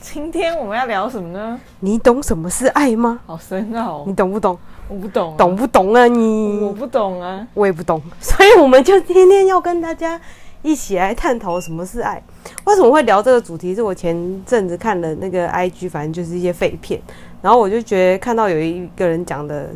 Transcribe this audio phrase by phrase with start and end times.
[0.00, 1.60] 今天我们要聊什么呢？
[1.80, 3.20] 你懂什么是爱吗？
[3.26, 4.58] 好深奥，哦你懂不懂？
[4.88, 6.58] 我不懂，懂不懂啊你？
[6.58, 10.18] 我不懂啊，我也不懂， 所以我们就天天要跟大家
[10.62, 12.20] 一起来探讨什么是爱。
[12.64, 13.74] 为什么会聊这个主题？
[13.74, 16.98] 是我前阵子看了那个 IG，反正就是一些废片，
[17.42, 19.68] 然后我就觉得看到有一个人讲的，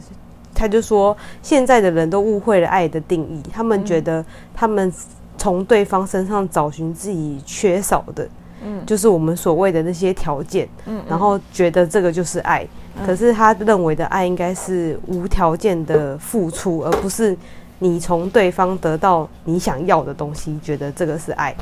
[0.54, 4.90] 他就说现在的人都误会了爱的定义，他们觉得他们
[5.36, 8.26] 从对方身上找寻自己缺少的。
[8.64, 12.66] 嗯，就是我们所谓的那些条件，嗯，然后觉得这个就是爱，
[13.06, 17.36] 可是他认为的爱应该是无条件的付出，而不是
[17.78, 21.54] 你从对方得到你想要的东西，觉得这个是爱。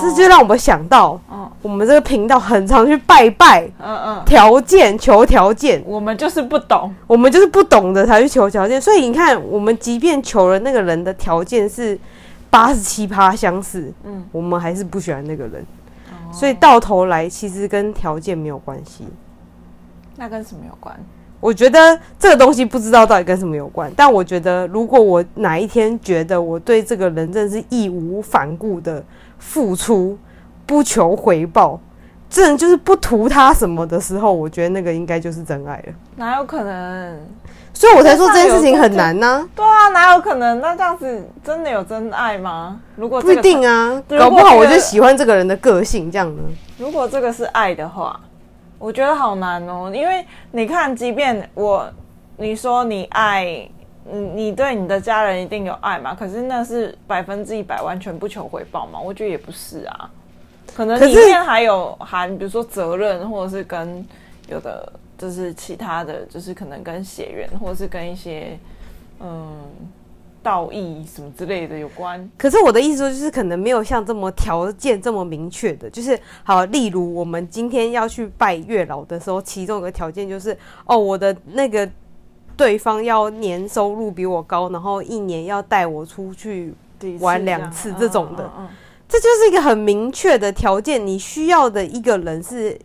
[0.00, 1.16] 这就让我们想到，
[1.62, 11.96] 我们这个频道很常去拜拜，嗯嗯，条件求条件，我们就是不懂，我们就是不懂的才去求条件，所以你看，我们即便求了那个人的条件是
[12.50, 15.64] 八十七趴相似，嗯，我们还是不喜欢那个人。
[16.38, 19.06] 所以到头来，其实跟条件没有关系。
[20.16, 20.94] 那跟什么有关？
[21.40, 23.90] 我觉得这个东西不知道到底跟什么有关。
[23.96, 29.02] 但我觉得，如果我哪一天觉得我对这个人真的是义无反顾的
[29.38, 30.18] 付出，
[30.66, 31.80] 不求回报，
[32.36, 35.94] 这人就是不图他什么的时候，我觉得那个应该就是真爱了。
[36.16, 37.18] 哪有可能？
[37.72, 39.48] 所以我才说这件事情很难呢、啊。
[39.56, 40.60] 对啊，哪有可能？
[40.60, 42.78] 那这样子真的有真爱吗？
[42.94, 46.42] 如果、这个、不一定啊，搞不好我就喜欢这个人的个性这样呢。
[46.76, 48.20] 如果这个是爱的话，
[48.78, 49.90] 我觉得好难哦。
[49.94, 51.90] 因为你看，即便我
[52.36, 53.66] 你说你爱，
[54.04, 56.14] 你你对你的家人一定有爱嘛？
[56.14, 59.00] 可是那是百分之一百完全不求回报嘛？
[59.00, 60.10] 我觉得也不是啊，
[60.76, 64.04] 可能里面还有含，比如说责任，或者是跟
[64.48, 64.92] 有的。
[65.18, 68.58] 就是其他的就是可能跟血缘，或者是跟一些
[69.18, 69.48] 嗯
[70.42, 72.30] 道义什么之类的有关。
[72.36, 80.54] 可是我的意思说，就是可能没有像这么条件这么明确的，就是好，例如我们今天要去拜月老的时候，其中一个条件就是
[80.84, 81.88] 哦，我的那个
[82.54, 86.74] 对方要年收入比我高，然后一年要带我出去
[87.20, 88.68] 玩两次这种的，嗯嗯嗯，
[89.08, 91.06] 这就是一个很明确的条件。
[91.06, 92.78] 你需要的一个人是。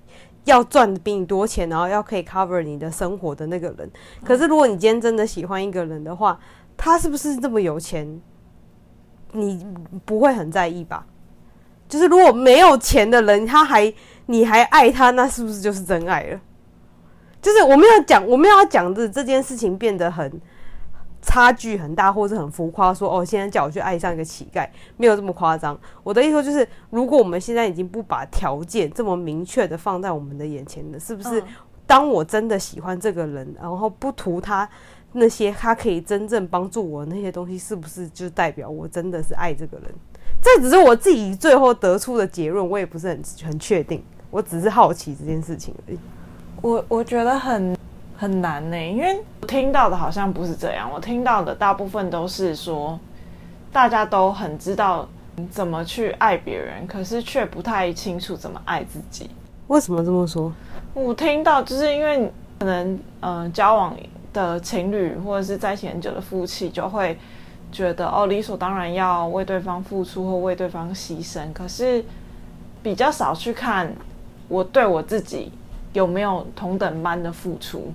[0.45, 3.87] 要赚的比你多钱，然后要可以 cover 你的生活的那个人。
[4.25, 6.39] 可是如果你今天真的喜欢一个人的话，
[6.75, 8.19] 他是不是这么有钱，
[9.33, 9.63] 你
[10.03, 11.05] 不会很在意吧？
[11.87, 13.93] 就是如果没有钱的人，他还
[14.25, 16.41] 你还爱他，那是不是就是真爱了？
[17.39, 20.41] 就是我们要讲，我们要讲的这件事情变得很。
[21.21, 24.67] 差距很大，或是很浮夸，说哦，现在叫我去爱上一个乞丐，
[24.97, 25.79] 没有这么夸张。
[26.03, 31.43] 我的意思说，就是如果我们现在已经不把条件这么明确的放在我们的眼前了，是不是？
[31.85, 34.67] 当我真的喜欢这个人，然后不图他
[35.11, 39.91] 那些他可以真正帮助我那些东西，是不是就代表我真的是爱这个人？
[40.41, 45.99] 这只是我自己最后得出的结论，我也不是很很确定，我只是好奇这件事情而已。
[46.61, 47.77] 我我觉得很。
[48.21, 50.87] 很难呢，因为我听到的好像不是这样。
[50.93, 52.99] 我听到的大部分都是说，
[53.73, 55.09] 大家都很知道
[55.49, 59.27] 怎么去爱别人，可是却不太清楚怎么爱自己。
[59.69, 60.53] 为什么这么说？
[60.93, 63.97] 我听到就是因为可能，嗯、呃，交往
[64.31, 67.17] 的情侣或者是在一起很久的夫妻，就会
[67.71, 72.05] 觉得哦，理所当然要为对方付出或为对方牺牲，可是
[72.83, 73.91] 比较少去看
[74.47, 75.51] 我对我自己
[75.93, 77.91] 有没有同等般的付出。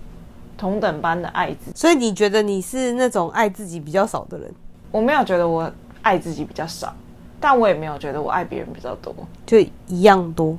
[0.57, 4.51] 同等般的爱自己，所以你觉得你是那种爱自己比较少的人？
[4.91, 5.71] 我没有觉得我
[6.03, 6.95] 爱自己比较少，
[7.39, 9.15] 但我也没有觉得我爱别人比较多，
[9.45, 9.59] 就
[9.89, 10.57] 一样多。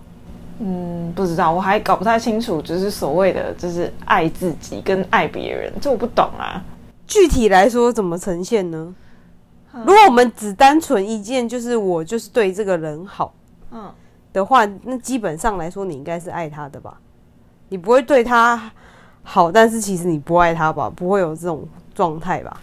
[0.60, 6.64] 嗯，不知道，我还搞不太清楚，就是所谓的就是爱自己跟爱别人，这我不懂啊。
[7.06, 8.94] 具体来说怎么呈现呢？
[9.72, 13.34] 如果我们只单纯一件，就是我就是对这个人好，
[13.72, 13.92] 嗯
[14.34, 17.00] 的话，那基本上来说你应该是爱他的吧？
[17.70, 18.72] 你不会对他。
[19.30, 20.90] 好，但是其实你不爱他吧？
[20.96, 22.62] 不会有这种状态吧？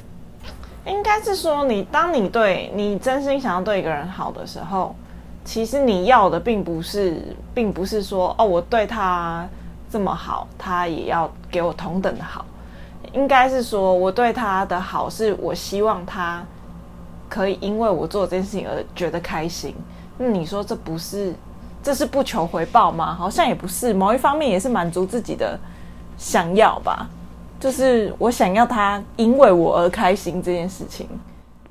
[0.87, 4.97] 应该是说你，当你对你真心想要对一个人好的时候，
[5.45, 7.23] 其实你要的并不是，
[7.53, 9.47] 并不是说哦，我对他
[9.91, 12.47] 这么好，他也要给我同等的好。
[13.13, 16.43] 应该是说，我对他的好，是我希望他
[17.29, 19.75] 可以因为我做这件事情而觉得开心。
[20.17, 21.35] 那你说这不是，
[21.83, 23.15] 这是不求回报吗？
[23.15, 25.59] 好像也不是，某一方面也是满足自己的
[26.17, 27.09] 想要吧。
[27.61, 31.09] 就是我想要他因为我而开心这件事情。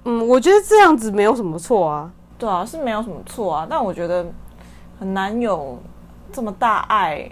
[0.05, 2.11] 嗯，我觉得这样子没有什么错啊。
[2.37, 3.67] 对啊，是没有什么错啊。
[3.69, 4.25] 但我觉得
[4.99, 5.77] 很难有
[6.31, 7.29] 这么大爱。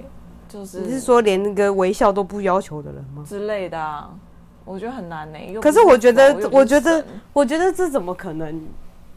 [0.48, 3.24] 就是你是说连那个微笑都不要求的人吗？
[3.26, 4.10] 之类的啊，
[4.66, 5.58] 我觉得很难呢、欸。
[5.62, 8.62] 可是我觉得，我觉得，我觉得这怎么可能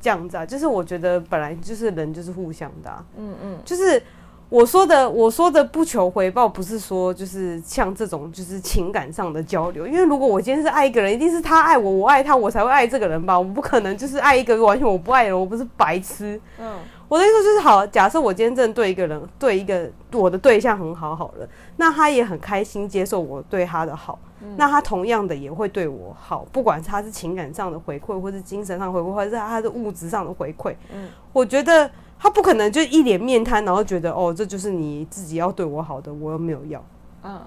[0.01, 0.47] 这样子啊？
[0.47, 4.01] 就是我觉得本来就是人就是互相的、啊，嗯嗯，就是
[4.49, 9.87] 我说的，我说的不求回报，不是说就是像这种就是情感上的交流。
[9.87, 13.39] 因为如果我今天是爱一个人，一定是他爱我，我爱他，我才会爱这个人吧？
[13.39, 16.79] 我不可能就是爱一个完全我不爱的人，我不是白痴，嗯。
[17.07, 21.47] 我的意思就是，好，假设我今天真的对一个人，对一个我的对象很好，好了，
[21.77, 30.75] 那他也很开心接受我对他的好，嗯、那他同样的也会对我好，不管他是情感上的回馈，或是精神上回馈，或者是他的物质上的回馈。
[30.93, 31.89] 嗯，我觉得
[32.25, 36.83] 他不可能就一脸面瘫，然后觉得哦，这就是你自己要对我好的，我又没有要。
[37.23, 37.39] 嗯，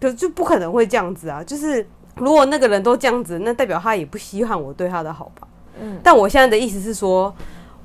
[0.00, 1.42] 可是就不可能会这样子啊！
[1.42, 1.84] 就是
[2.14, 5.48] 如果那个人都这样子，那代表他也不稀罕我对他的好吧？
[5.80, 7.34] 嗯，但我现在的意思是说。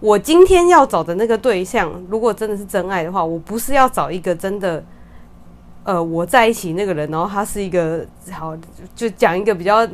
[0.01, 4.83] 我今天要找的那个对象，如果真的是真爱的话，我不是要找一个真的，
[5.85, 8.55] 呃，我在一起那个人，然后他是一个好，
[8.93, 9.87] 就讲一个比较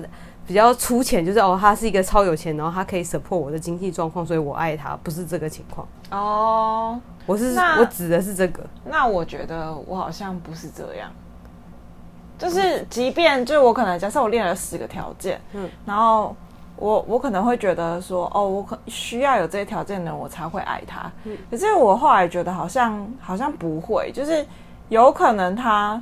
[0.52, 7.00] 比较粗浅，就是哦，他是一个超有钱，然后他可以 support 我的经济状况，所以我爱他，不是这个情况哦。
[7.26, 8.62] 我是我指的是这个。
[8.84, 11.10] 那我觉得我好像不是这样，
[12.38, 16.36] 就是即便就是我可能假设我列了十个条件，嗯，然后。
[16.78, 21.12] 我我可能会觉得说，哦，我可需要有这些条件的人，我才会爱他。
[21.26, 24.44] 嗯，可是我后来觉得好像好像不会，就是
[24.90, 26.02] 有可能他，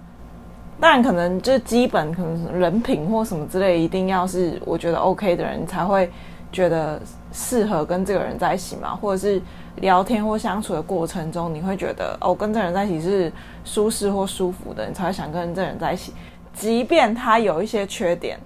[0.79, 6.09] 当然可能就是基本可能人品或什么之类，一定要是我觉得 OK 的人才会
[6.51, 6.99] 觉得
[7.31, 9.41] 适合跟这个人在一起嘛，或者是
[9.77, 13.31] 聊天或相处的过程中，你会觉得哦，跟这个人在一起是
[13.63, 16.13] 舒适或舒服的，你才会想跟这个人在一起，
[16.53, 18.39] 即便他有一些缺点。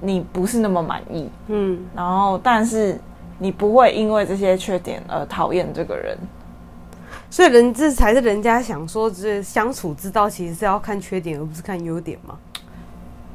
[0.00, 2.96] 你不是那么满意，嗯，然后但是
[3.36, 6.16] 你不会因为这些缺点而讨厌这个人，
[7.30, 12.36] 所以人这才是人家想说，这相处之道其实是要看缺点而不是看优点嘛。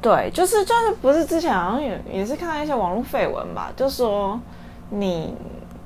[0.01, 4.39] 对，就是就是不是之前好像也也是看到一些网络绯闻吧，就说
[4.89, 5.35] 你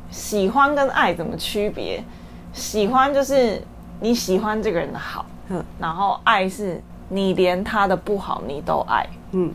[0.10, 2.04] 喜欢跟爱怎么区别？
[2.54, 3.62] 喜欢就是
[4.00, 9.54] 你喜欢这个人的好，嗯，然后爱是你连他的不好你都爱，嗯。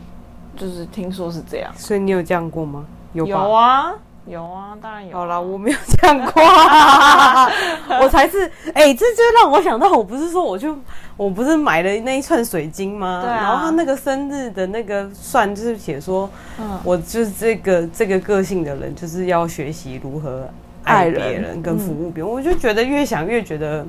[0.55, 2.85] 就是听说是这样，所以你有这样过吗？
[3.13, 3.91] 有有啊，
[4.25, 5.19] 有啊，当然有啊。
[5.19, 7.49] 好啦，我没有这样过，啊，
[8.01, 10.75] 我才是哎，欸，这就让我想到，我不是说我就
[11.17, 13.21] 我不是买了那一串水晶吗？
[13.21, 13.35] 对啊。
[13.35, 16.29] 然后他那个生日的那个算就是写说，
[16.59, 20.47] 嗯，我就是这个这个个性的人，就是要学习如何
[20.83, 22.31] 爱别人跟服务别人。
[22.31, 23.85] 嗯，我就觉得越想越觉得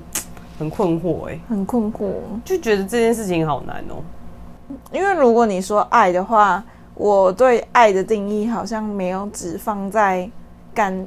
[0.59, 2.11] 很困惑，哎，很困惑，
[2.45, 4.05] 就觉得这件事情好难哦，喔。
[4.91, 6.63] 因为如果你说爱的话，
[6.95, 10.31] 我对爱的定义好像没有只放在
[10.73, 11.07] 感，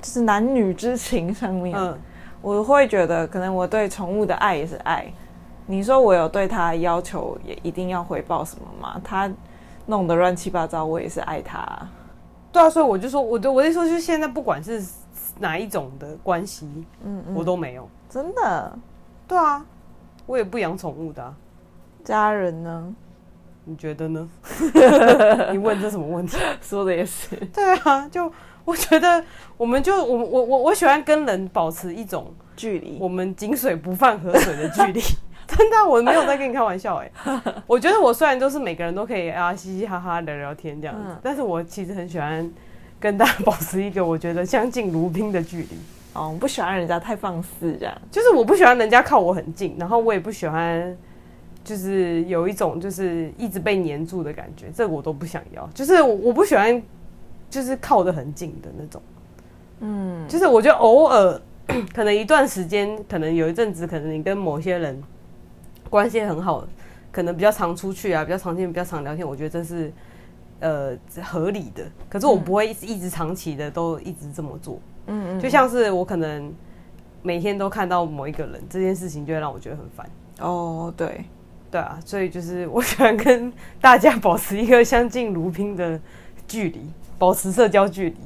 [0.00, 1.76] 就是男女之情上面。
[1.78, 1.96] 嗯，
[2.42, 5.06] 我会觉得可能我对宠物的爱也是爱。
[5.66, 9.00] 你说我有对他要求，也一定要回报什么吗？
[9.04, 9.30] 他
[9.86, 11.64] 弄得乱七八糟，我也是爱他。
[12.50, 14.84] 对啊，所以我就说，我的我的说就是，现在不管是
[15.38, 16.66] 哪一种的关系，
[17.04, 17.88] 嗯，嗯，我都没有。
[18.08, 18.78] 真的？
[19.28, 19.64] 对啊，
[20.26, 21.32] 我也不养宠物的啊。
[22.04, 22.94] 家人呢？
[23.70, 24.28] 你觉得呢？
[25.52, 26.36] 你问这什么问题？
[26.60, 27.36] 说的也是。
[27.54, 28.30] 对啊，就
[28.64, 29.24] 我觉得，
[29.56, 35.00] 我们就我我我我喜欢跟人保持一种距离，我们井水不犯河水的距离。
[35.46, 37.10] 真的，我没有在跟你开玩笑哎。
[37.68, 42.50] 我觉得我虽然都是每个人都可以啊嘻嘻哈哈聊聊天这样子，嗯、但是我其实很喜欢
[42.98, 45.78] 跟大家保持一个我觉得相敬如宾的距离。
[46.12, 50.96] 哦，我不喜欢人家太放肆这样，就是我不喜欢人家靠我很近，然后我也不喜欢。
[51.62, 55.68] 就是有一种就是一直被黏住的感觉，这个我都不想要。
[55.74, 56.82] 就是我不喜欢，
[57.50, 59.02] 就是靠得很近的那种。
[59.80, 61.40] 嗯，就是我觉得偶尔
[61.94, 65.00] 可能一段时间，可能有一阵子，可能你跟某些人
[65.88, 66.66] 关系很好，
[67.12, 69.92] 可能比较常出去啊，比较常见，比较常聊天，我觉得这是
[70.60, 71.84] 呃合理的。
[72.08, 74.80] 可是我不会一直长期的都一直这么做。
[75.06, 76.52] 嗯嗯，就像是我可能
[77.22, 80.10] 每天都看到某一个人，这件事情就会让我觉得很烦。
[80.40, 81.24] 哦，对。
[81.70, 85.98] 对啊，所以就是 我喜欢跟大家保持一个相敬如宾的
[86.48, 86.80] 距离，
[87.18, 88.16] 保持社交距离。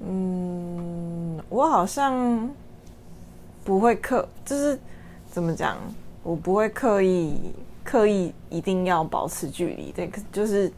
[0.00, 2.48] 嗯，我好像
[3.64, 4.78] 不会刻，就是
[5.30, 5.76] 怎么讲，
[6.22, 7.36] 我不会刻意
[7.84, 10.72] 刻意一定要保持距离，这个，就是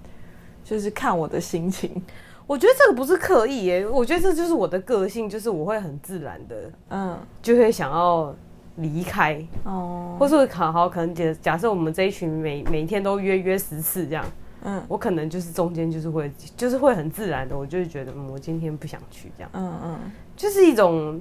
[0.64, 2.02] 就是看我的心情。
[2.47, 6.57] 我觉得这个不是刻意耶，我觉得这就是我的个性，就是我会很自然的，
[6.88, 8.35] 嗯，就会想要。
[8.81, 9.43] 离开。
[9.65, 14.25] 哦，或是好好可能假假设我们这一群每每天都约约十次这样，
[14.63, 19.99] 嗯，我可能就是中间就是会就是会很自然的，我就是觉得嗯，我今天不想去这样，嗯嗯，
[20.37, 21.21] 就是一种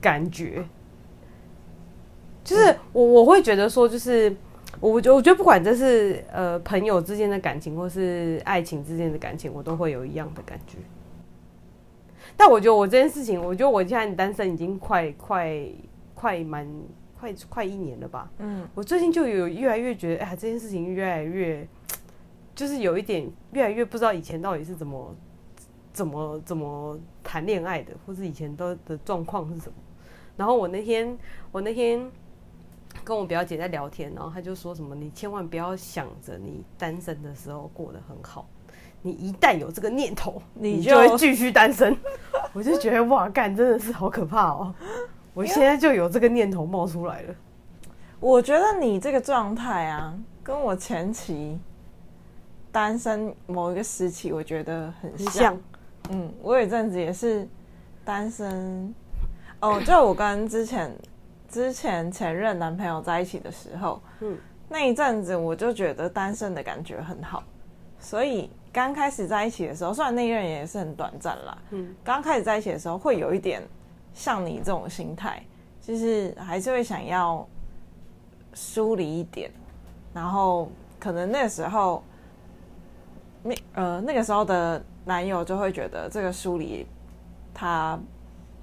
[0.00, 0.64] 感觉，
[2.44, 4.34] 就是我我会觉得说，就是
[4.80, 10.78] 我觉我觉得不管这是呃朋友之间的感情，或是爱情之间的感情，我都会有一样的感觉。
[12.36, 15.66] 但我觉得我这件事情，我觉得我现在单身已经快快。
[16.18, 16.66] 快蛮
[17.20, 18.28] 快快一年了吧？
[18.38, 21.64] 嗯，我最近就有越来越觉得，哎呀，这件事情越来越，
[22.56, 25.14] 就是有一点越来越不知道以前到底是怎么
[25.92, 29.74] 怎么怎么谈恋爱的，或是以前都的状况是什么。
[30.36, 31.16] 然后我那天
[31.52, 32.10] 我那天
[33.04, 38.48] 跟我表姐在聊天，然后她就说什么：“你千万不要想着你单身的时候过得很好，
[39.02, 41.96] 你一旦有这个念头， 你就会继续单身。”
[42.52, 44.74] 我就觉得哇，干真的是好可怕哦。
[45.38, 47.34] 我现在就有这个念头冒出来了。
[48.18, 51.56] 我觉得你这个状态啊，跟我前期
[52.72, 55.32] 单身某一个时期，我觉得很像。
[55.32, 55.60] 像
[56.10, 57.46] 嗯，我有一阵子也是
[58.04, 58.92] 单身。
[59.60, 60.92] 哦， 就我跟之前
[61.48, 64.36] 之前前任男朋友在一起的时候，嗯，
[64.68, 67.44] 那一阵子我就觉得单身的感觉很好。
[68.00, 73.62] 所以刚开始在一起的时候，虽然那一任也是很短暂啦，嗯，刚开始在一起的时候会有一点。
[74.14, 75.42] 像你这种心态，
[75.80, 77.46] 就是还是会想要
[78.54, 79.50] 疏离一点，
[80.12, 82.02] 然后可能那时候，
[83.42, 86.86] 那呃那个时候的男友就会觉得这个疏离
[87.54, 87.98] 他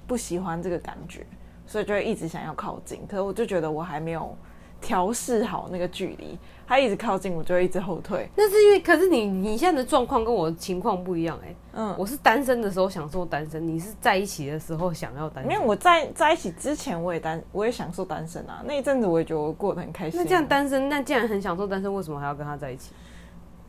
[0.06, 1.26] 不喜欢这个感觉，
[1.66, 3.06] 所以就会一直想要靠近。
[3.08, 4.36] 可是我就觉得我还没有
[4.82, 6.38] 调试好那个距离。
[6.68, 8.28] 他一直靠近我，就会一直后退。
[8.36, 11.56] 那是因为，可是你你现在的状况跟我的情况不一样哎、欸。
[11.74, 15.54] 嗯，我是单身的时候享受单身，你是在一起的时候想要单身。
[15.54, 18.64] 因为我在在一起之前，我也单，我也享受单身啊。
[18.66, 20.20] 那一阵子我也觉得我过得很开心。
[20.20, 22.94] 那这样单身，那既然很享受单身，为什么还要跟他在一起？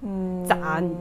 [0.01, 0.97] 嗯，渣女？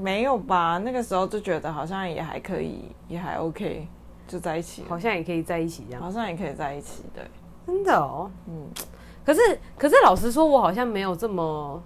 [0.00, 0.78] 没有吧？
[0.78, 3.88] 那个时候就觉得好像也还可以，也还 OK，
[4.28, 4.84] 就在一起。
[4.88, 6.00] 好像也可以在一起这样。
[6.00, 7.24] 好像也可以在一起，对。
[7.66, 8.68] 真的哦，嗯。
[9.26, 9.40] 可是，
[9.76, 11.82] 可是，老实说，我好像没有这么，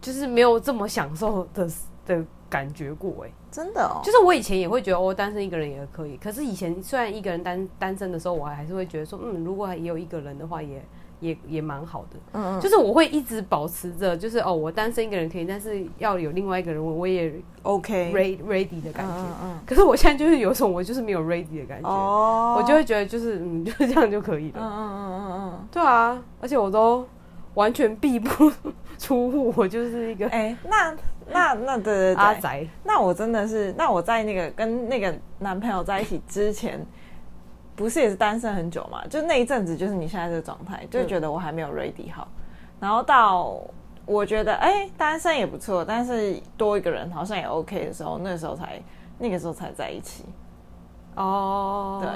[0.00, 1.68] 就是没有这么享受的
[2.06, 4.00] 的感觉过哎，真的哦。
[4.04, 6.16] 就是我以前也会觉得，哦，单身一个人也可以。
[6.16, 10.80] 可是以前虽然一个人单单身的时候，我还是会觉得说，嗯，如果也有一个人的话，也
[11.24, 12.18] 也也蛮好的。
[12.32, 12.60] 嗯嗯。
[12.60, 19.14] 就是我会一直保持着，就是哦，我单身一个人可以，但是要有另外一个人，我我也 OK，ready ready 的感觉。
[19.14, 19.58] 嗯嗯。
[19.66, 24.60] 可是我现在就是有种我就是没有 ready 的感觉，哦，我就会觉得就是嗯， 就是这样就可以了。
[24.60, 25.68] 嗯嗯嗯嗯嗯。
[25.70, 26.22] 对啊。
[26.40, 27.06] 而且我都
[27.54, 28.52] 完全闭不
[28.98, 30.94] 出户，我就是一个哎、欸，那
[31.32, 32.66] 那那对对对，阿宅。
[32.84, 36.84] 那我真的是，那我在那个跟那个男朋友在一起之前，
[37.76, 39.04] 不是也是单身很久嘛？
[39.08, 42.28] 就那一阵子，就是你现在这个状态，就觉得我还没有 ready 好。
[42.80, 43.60] 然后到
[44.06, 48.80] 我觉得哎、欸，单身也不错，但是多一个人好像也 OK 的时候，那个时候才
[49.18, 50.24] 那个时候才在一起。
[51.16, 52.10] 哦，对。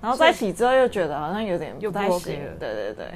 [0.00, 3.06] 然后在一起之后又觉得好像有点不太行，对对对。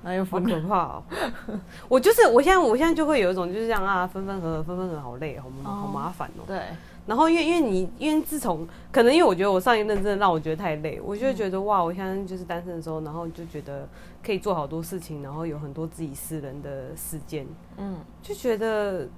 [0.00, 1.02] 那又好可怕哦！
[1.88, 6.44] 我就是，我现在，我现在就会有一种，就是这样啊，分分合合，分分合合，好累，好麻，好麻烦哦。
[6.46, 6.60] 对。
[7.08, 13.88] 然后，因为，因为你，因为自从可能，因为我觉得我上一任真的让我觉得太累，我就会觉得哇，我现在就是单身的时候，然后就觉得
[14.22, 17.46] 可以做好多事情，然后有很多自己私人的时间，
[17.78, 19.08] 嗯，就觉得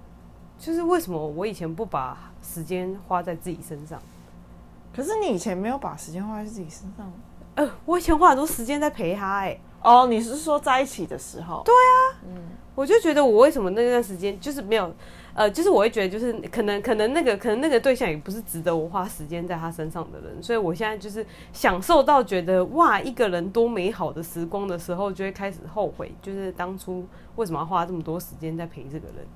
[0.56, 4.00] 就是为什么我以前不把时间花在自己身上？
[4.94, 7.12] 可是你以前没有把时间花在自己身上？
[7.56, 9.60] 呃，我以前花很多时间在陪他，哎。
[9.82, 11.62] 哦，你是说在一起的时候？
[11.64, 12.36] 对啊，嗯，
[12.74, 14.94] 我就觉得我为什么那段时间就是没有，
[15.40, 27.06] 呃，就是我会觉得就是可能可能那个可能那个对象也不是值得我花时间在他身上的人，所以我现在就是享受到觉得哇，一个人多美好的时光的时候，就会开始后悔，就是当初
[27.36, 29.26] 为什么要花这么多时间在陪这个人，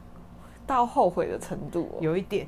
[0.67, 2.47] 到后悔的程度，哦，有一点，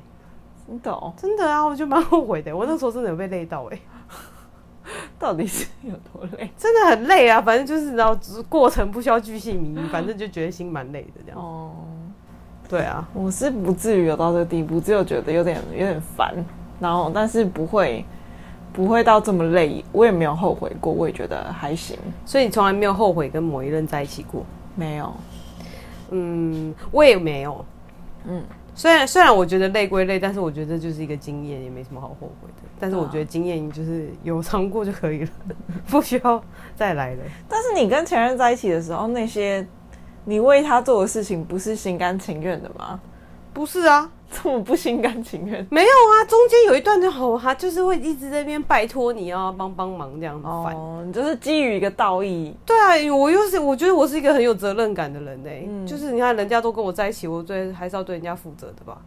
[0.67, 3.79] 真的哦，真的啊，我就蛮后悔的，我那时候真的有被累到哎。
[5.19, 6.49] 到底是有多累？
[6.55, 7.41] 真的很累啊！
[7.41, 11.37] 反正就是然后过程不需要巨细靡遗，反正就觉得心蛮累的这样。
[11.37, 11.73] 哦，
[12.69, 16.33] 对啊，我是不至于有到这个地步，只有觉得有点有点烦，
[16.79, 18.03] 然后但是不会
[18.73, 21.97] 不会到这么累，我也没有后悔过，我也觉得还行。
[22.25, 24.45] 所以你从来没有后悔跟某一任在一起过？
[24.75, 25.13] 没有，
[26.11, 27.65] 嗯，我也没有，
[28.25, 28.43] 嗯。
[28.75, 32.69] 虽然虽然我觉得累归累，但是我觉得就是一个经验，也没什么好后悔的。
[32.79, 35.29] 但是我觉得经验就是有尝过就可以了，
[35.89, 36.39] 不需要
[36.75, 37.23] 再来了。
[37.49, 39.65] 但是你跟前任在一起的时候，那些
[40.27, 42.99] 你为他做的事情，不是心甘情愿的吗？
[43.53, 44.11] 不是啊。
[44.29, 45.65] 这么不心甘情愿？
[45.71, 50.45] 没有啊，中间有一段就好，他就是会一直在那边拜托你要帮帮忙这样子。
[50.45, 52.53] 哦，你就是基于一个道义。
[52.65, 55.65] 对啊，我又是我觉得我是一个很有责任感的人呢、欸。
[55.65, 58.97] 嗯，就是你看人家都跟我在一起，我最还是要对人家负责的吧？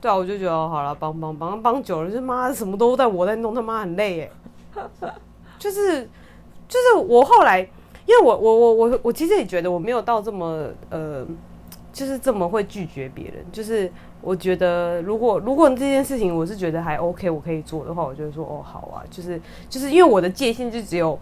[0.00, 4.22] 对啊，我就觉得好了，帮帮帮帮久了，就妈的什么都在我在弄，他妈很累
[4.74, 4.90] 哎。
[5.56, 6.02] 就是
[6.66, 7.64] 就是我后来，
[8.06, 11.26] 因为我我我我我其实也觉得我没有到这么呃，
[11.92, 13.90] 就是这么会拒绝别人，就是。
[14.24, 21.18] 我觉得，如果如果这件事情我是觉得还 OK，我可以做的话，我就会说哦好啊，就是就是因为我的界限就只有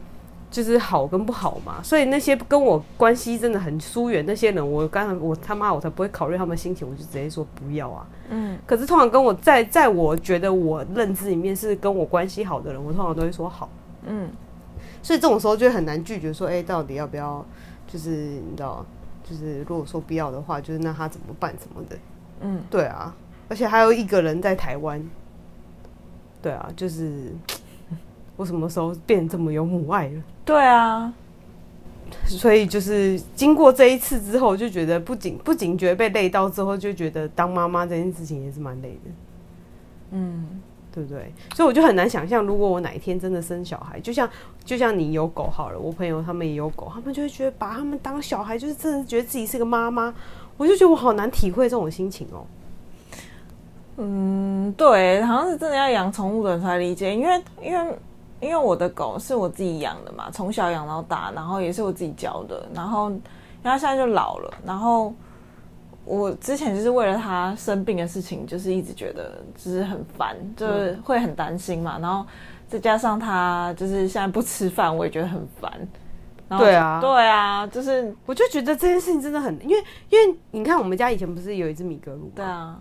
[0.51, 8.07] 就是好跟不好嘛，所以那些跟我关系真的很疏远那些人，我刚才我他妈我才不会考虑他们心情，我就直接说不要啊。
[8.29, 8.59] 嗯。
[8.67, 13.71] 可是通常跟我在在我觉得我认知里面是跟我关系好的人，我通常都会说好。
[14.07, 14.29] 嗯。
[15.03, 17.45] 所以这种时候就很难拒绝说，哎、欸，到底要不要？
[17.87, 18.87] 就是你知道，
[19.25, 21.99] 就是如果说必要的话，就是那他怎么办什么的。
[22.41, 23.15] 嗯，对啊，
[23.49, 25.05] 而且还有一个人在台湾。
[26.41, 27.35] 对啊，就是
[28.37, 30.23] 我什么时候变这么有母爱了？
[30.45, 31.13] 对啊，
[32.27, 39.11] 所以就是经过这一次之后，就觉得不仅不仅觉得被累到之后，就觉得当妈妈这件事情也是蛮累的。
[40.13, 40.61] 嗯，
[40.93, 41.33] 对不对？
[41.55, 44.29] 所以我就很难想象，如果我哪一天真的生小孩，就像
[44.65, 50.15] 就像你有狗好了，我朋友他们也有狗，他们就会觉得把他们当小孩，就是真的觉得自己是个妈妈。
[50.57, 52.45] 我就觉得我好难体会这种心情哦。
[53.97, 57.95] 嗯，对，好像是真的要养宠物的人才理解，因为因为
[58.41, 63.11] 因为我的狗是我自己养的嘛，从小养到大，然后也是我自己教的，然后
[63.63, 65.15] 然后现在就老了，然后
[66.11, 72.27] 我之前就是为了他生病的事情，就是一直觉得就是很烦，就是会很担心嘛，然后
[72.67, 75.73] 再加上他就是现在不吃饭，我也觉得很烦。
[76.59, 82.29] 对啊，对啊，就是我就觉得这件事情真的很，因为因为你看我们家以前不是有一只米格鲁？
[82.35, 82.77] 对啊，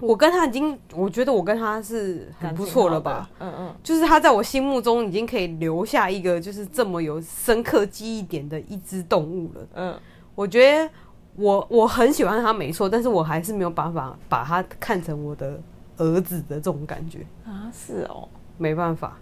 [0.00, 3.30] 我跟他已经，我觉得我跟他是很不错了吧？
[3.38, 9.66] 嗯嗯，就是他在我心目中已经可以留下一个就是这么有深刻记忆点的一只动物了。
[9.74, 9.94] 嗯，
[10.34, 10.90] 我觉得
[11.36, 15.60] 我我很喜欢他没错，但是我还是没有办法把他看成我的
[15.96, 17.70] 儿子的这种感觉啊。
[17.72, 19.16] 是哦，没办法，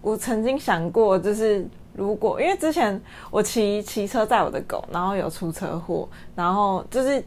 [0.00, 1.66] 我曾经想过就是。
[1.94, 2.98] 如果因为之前
[3.30, 7.22] 我骑骑车载我的狗，然后有出车祸，然后就是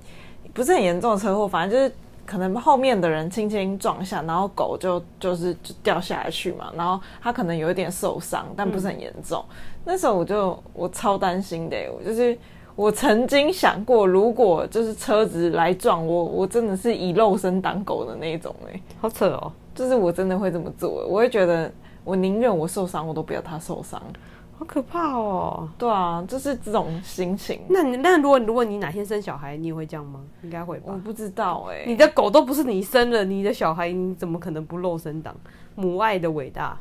[0.55, 9.45] 不是很严重的车祸，反正就是可能后面的人轻轻撞下，然后狗就就是就掉下来去嘛，然后它可能有一点受伤，但不是很严重。
[9.49, 12.35] 嗯、那时候我就我超担心的，我就是
[12.75, 21.71] 我曾经想过，如果就是车子来撞我，我真的是以肉身挡狗的那种哎，好扯哦，就是我真的会这么做，我会觉得
[22.03, 24.01] 我宁愿我受伤，我都不要他受伤。
[24.57, 25.67] 好可怕哦！
[25.77, 27.59] 对啊，就是这种心情。
[27.67, 30.21] 那你那如果如果你哪天生小孩，你也会这样吗？
[30.43, 30.93] 应该会吧。
[30.93, 31.83] 我不知道哎、欸。
[31.85, 35.35] 你的狗都不是你生了，你的小孩你怎么可能不肉身挡？
[35.75, 36.79] 母爱的伟大，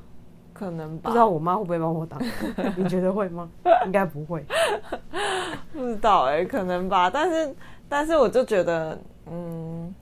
[0.54, 1.02] 可能吧。
[1.04, 2.18] 不知道我妈会不会帮我挡？
[2.78, 3.50] 你觉得会吗？
[3.84, 4.42] 应该不会。
[5.74, 7.10] 不知道哎、欸，可能吧。
[7.10, 7.54] 但是
[7.90, 8.98] 但是我就觉得，
[9.30, 9.94] 嗯，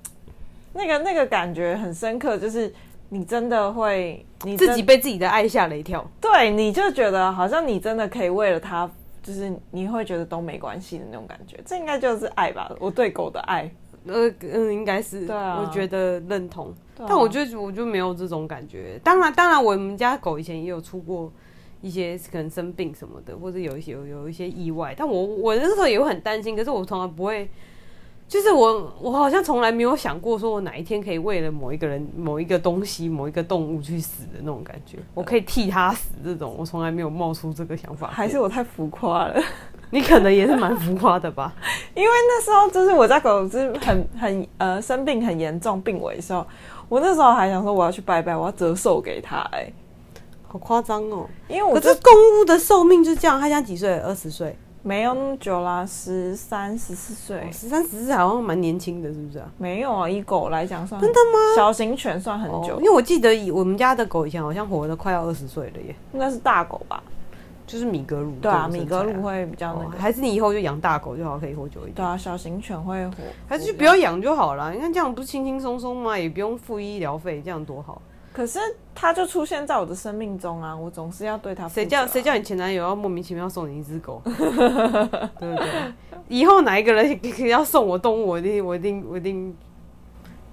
[0.72, 2.72] 那个那个感觉很深刻，就是。
[3.14, 6.02] 你真的会，你自己被自己的爱吓了一跳。
[6.18, 8.90] 对，你就觉得好像你真的可以为了他，
[9.22, 11.60] 就是你会觉得都没关系的那种感觉。
[11.66, 12.72] 这应该就是爱吧？
[12.80, 13.70] 我对狗的爱，
[14.06, 15.26] 呃嗯，应该是。
[15.26, 16.68] 对啊，我觉得认同。
[16.98, 19.00] 啊、但我觉得我就没有这种感觉。
[19.02, 21.32] 当然，当然，我们家狗以前也有出过
[21.80, 24.94] 一些可能生病什么的，或者有一些有有一些意外。
[24.96, 27.48] 但我我那时候也会很担心，可是我从来不会。
[28.33, 38.09] 就是我，我好像从来没有想过，说我哪一天可以为了某一个人、某一个东西、某一个动物去死的那种感觉，我可以替他死这种，我从来没有冒出这个想法。
[38.16, 39.38] 还是我太浮夸了？
[39.92, 41.53] 你可能也是蛮浮夸的吧？
[41.95, 46.47] 因为那时候就是我家狗子很很呃生病很严重病危的时候，
[46.88, 49.59] 我那时候还想说我要去拜拜，我要折寿给他、欸。
[49.59, 49.73] 哎，
[50.49, 51.29] 好夸张哦！
[51.49, 53.99] 因为我这公屋的寿命就这样，他现在几岁？
[53.99, 54.57] 二十岁。
[54.83, 59.49] 没有那么久啦，十三、十四岁，十三、十四岁好像蛮年轻的，是不是啊？
[59.57, 61.38] 没有啊，以狗来讲算真的吗？
[61.57, 65.95] 小型犬算很久，因为我记得以我们家的狗以前好像活得快要二十岁了耶。
[66.12, 67.01] 应该是大狗吧？
[67.64, 68.33] 就是米格鲁。
[68.42, 69.97] 对啊，米格鲁会比较那个。
[69.97, 71.95] 还是你以后就养大狗就好，可以活久一点。
[71.95, 73.14] 对啊，小型犬会活。
[73.49, 74.73] 还是就不要养就好了。
[74.73, 76.18] 你看这样不是轻轻松松吗？
[76.18, 78.03] 也不用付医疗费，这样多好。
[78.33, 78.59] 可是
[78.95, 81.68] 他就出现在我的生命中啊，我总是要对他啊。
[81.68, 84.23] 谁叫谁叫你前男友要莫名其妙送你一只狗？
[84.25, 85.92] 对不对？
[86.29, 87.18] 以后哪一个人
[87.49, 89.55] 要送我动物，我一定我一定我一定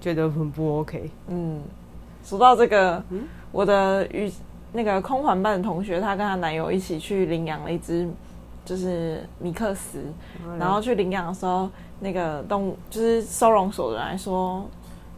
[0.00, 1.10] 觉得很不 OK。
[1.28, 1.62] 嗯，
[2.22, 4.30] 说到这个，嗯，我的与
[4.72, 8.06] 那个空环班的同学，她跟她男友一起去领养了一只，
[8.64, 10.04] 就是米克斯，
[10.46, 14.68] 嗯，然后去领养的时候，那个动物就是收容所的人来说，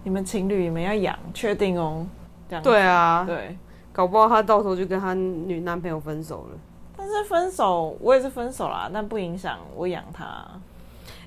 [0.04, 2.06] 你们情侣你们要养，确定哦。
[2.60, 3.56] 对啊，对，
[3.92, 6.58] 搞不好他到时候就跟他女男朋友分手了。
[6.96, 10.46] 但是分手，我也是分手啦，但不影响我养他。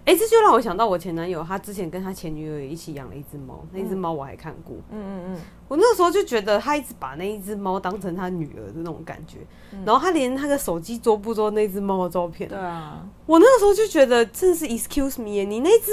[0.05, 4.75] 哎、欸，这就让我想到我前男友，他之前跟他前女友也一起养了一只猫，那只猫我还看过。
[4.91, 9.39] 嗯嗯嗯，我那个时候就觉得他一直把那一只猫当成他女儿的那种感觉，
[9.71, 12.47] 嗯、然后他连他的手机桌布都那只猫的照片。
[12.47, 15.91] 对啊，我那个时候就觉得真的是 excuse me，你那只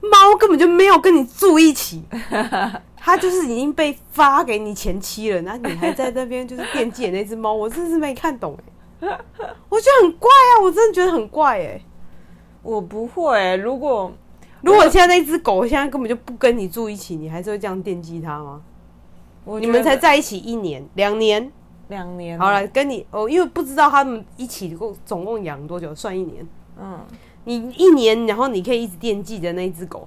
[0.00, 2.02] 猫根本就没有跟你住一起。
[3.00, 8.58] 它就是已经被发给你前妻了，那你还在那边就是惦记那只猫，我真的是没看懂
[9.00, 9.08] 哎，
[9.68, 11.80] 我觉得很怪啊，我真的觉得很怪哎，
[12.60, 14.12] 我不会，如果
[14.60, 18.60] 如果现在那只狗现在根本就不跟你住一起，你还是会这样惦记它吗？
[19.60, 21.50] 你们才在一起一年、两年、
[21.86, 26.46] 两年，好了，跟你哦，因为不知道他们一起共总共养多久，算一年，
[26.78, 26.98] 嗯，
[27.44, 30.06] 你一年，然后你可以一直惦记着那一只狗。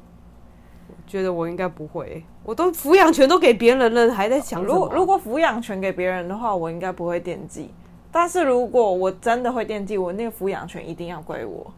[1.08, 7.70] 觉得我应该不会，我都抚养权都给别人了，还在想如果如果抚养权给别人的话，我应该不会惦记。
[8.10, 11.70] 但是如果我真的会惦记，我那个抚养权一定要归我。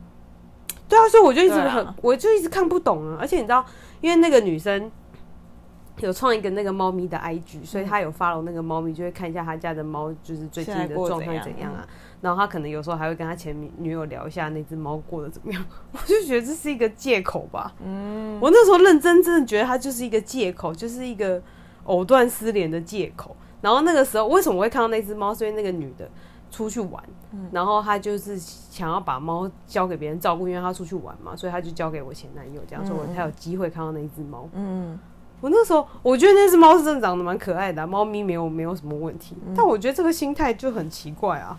[0.87, 3.17] 对啊，所以我就一直很，啊、我就一直看不懂啊。
[3.19, 3.65] 而且你知道，
[4.01, 4.91] 因为那个女生
[5.97, 11.87] 有创一个那个猫咪的 IG，所以她有 follow 那个猫咪，就会看一下她家的猫就是最近的状态怎样啊。
[12.23, 17.73] 然后他可能有时候还会跟他前女友聊一下那只猫过得怎么样， 我就觉得这是一个借口吧。
[17.85, 21.41] 嗯，我那时候认真真的觉得他就是一个借口，就是一个
[21.83, 23.35] 藕断丝连的借口。
[23.59, 25.33] 然后那个时候为什么会看到那只猫？
[25.35, 26.09] 是因为那个女的
[26.49, 34.47] 出去玩，嗯、然后她就是想要把猫交给别人照顾，因为她出去玩嘛，所以她就交给我前男友这样说，我才有机会看到那一只猫。
[34.53, 34.97] 嗯，
[35.41, 41.57] 我那时候我觉得那只猫是真的长得蛮可爱的、啊，猫咪没有没有什么问题，嗯、但我觉得这个心态就很奇怪啊。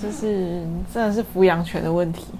[0.00, 2.32] 就是真的是抚养权的问题，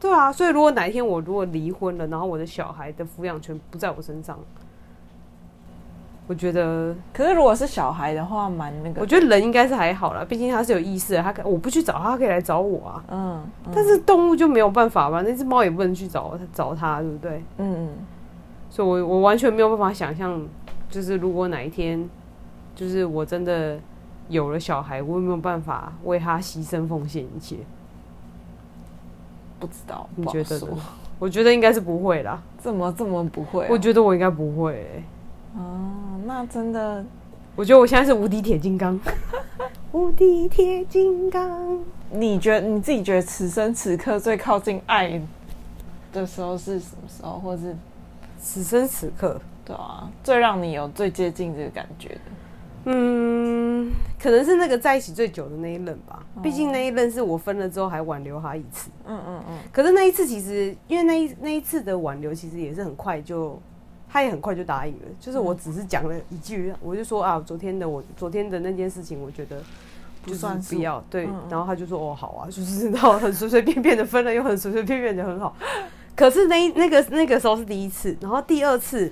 [0.00, 4.38] 对啊，所以如果哪一天我如果离婚了，然后我的小孩的抚养权不在我身上，
[6.26, 15.20] 我觉得，可是如果是小孩的话，蛮那个，我觉得人应该是还好啦，毕竟他是有意识的，他可我不去找他，他可以来找我啊，嗯，嗯，但是动物就没有办法吧？
[15.20, 17.42] 那只猫也不能去找他找他，对不对？
[17.58, 17.88] 嗯嗯，
[18.70, 20.42] 所以我我完全没有办法想象，
[20.88, 22.08] 就是如果哪一天，
[22.74, 23.78] 就是我真的。
[24.28, 27.56] 有了小孩，我有没有办法为他牺牲奉献一切？
[29.60, 30.60] 不知道，你觉得？
[31.18, 32.42] 我觉得应该是不会啦。
[32.58, 33.68] 怎么这么不会啊？
[33.70, 35.04] 我觉得我应该不会欸。
[35.56, 35.92] 哦，
[36.26, 37.04] 那真的，
[37.54, 38.98] 我觉得我现在是无敌铁金刚。
[39.92, 41.78] 无敌铁金刚。
[42.10, 45.20] 你觉得你自己觉得此生此刻最靠近爱
[46.12, 47.76] 的时候是什么时候，或是
[48.40, 49.40] 此生此刻？
[49.64, 52.20] 对啊，最让你有最接近这个感觉的。
[52.86, 56.22] 嗯，可能是那个在一起最久的那一任吧。
[56.42, 58.90] 毕竟那一任是我分了之后还挽留他一次。
[59.06, 59.58] 嗯嗯嗯。
[59.72, 63.58] 可是那一次其实，因为那一那一次的挽留其实也是很快就，
[64.08, 65.00] 他也很快就答应了。
[65.18, 69.62] 就是我只是讲了一句，我就说啊，昨天的我昨天的那件事情，我觉得
[70.26, 71.26] 就算不要对。
[71.48, 75.56] 然后他就说哦好啊，就是然后很随随便便的分了，又很随随便便的很好。
[76.14, 79.10] 可是那那个那个时候是第一次，然后第二次。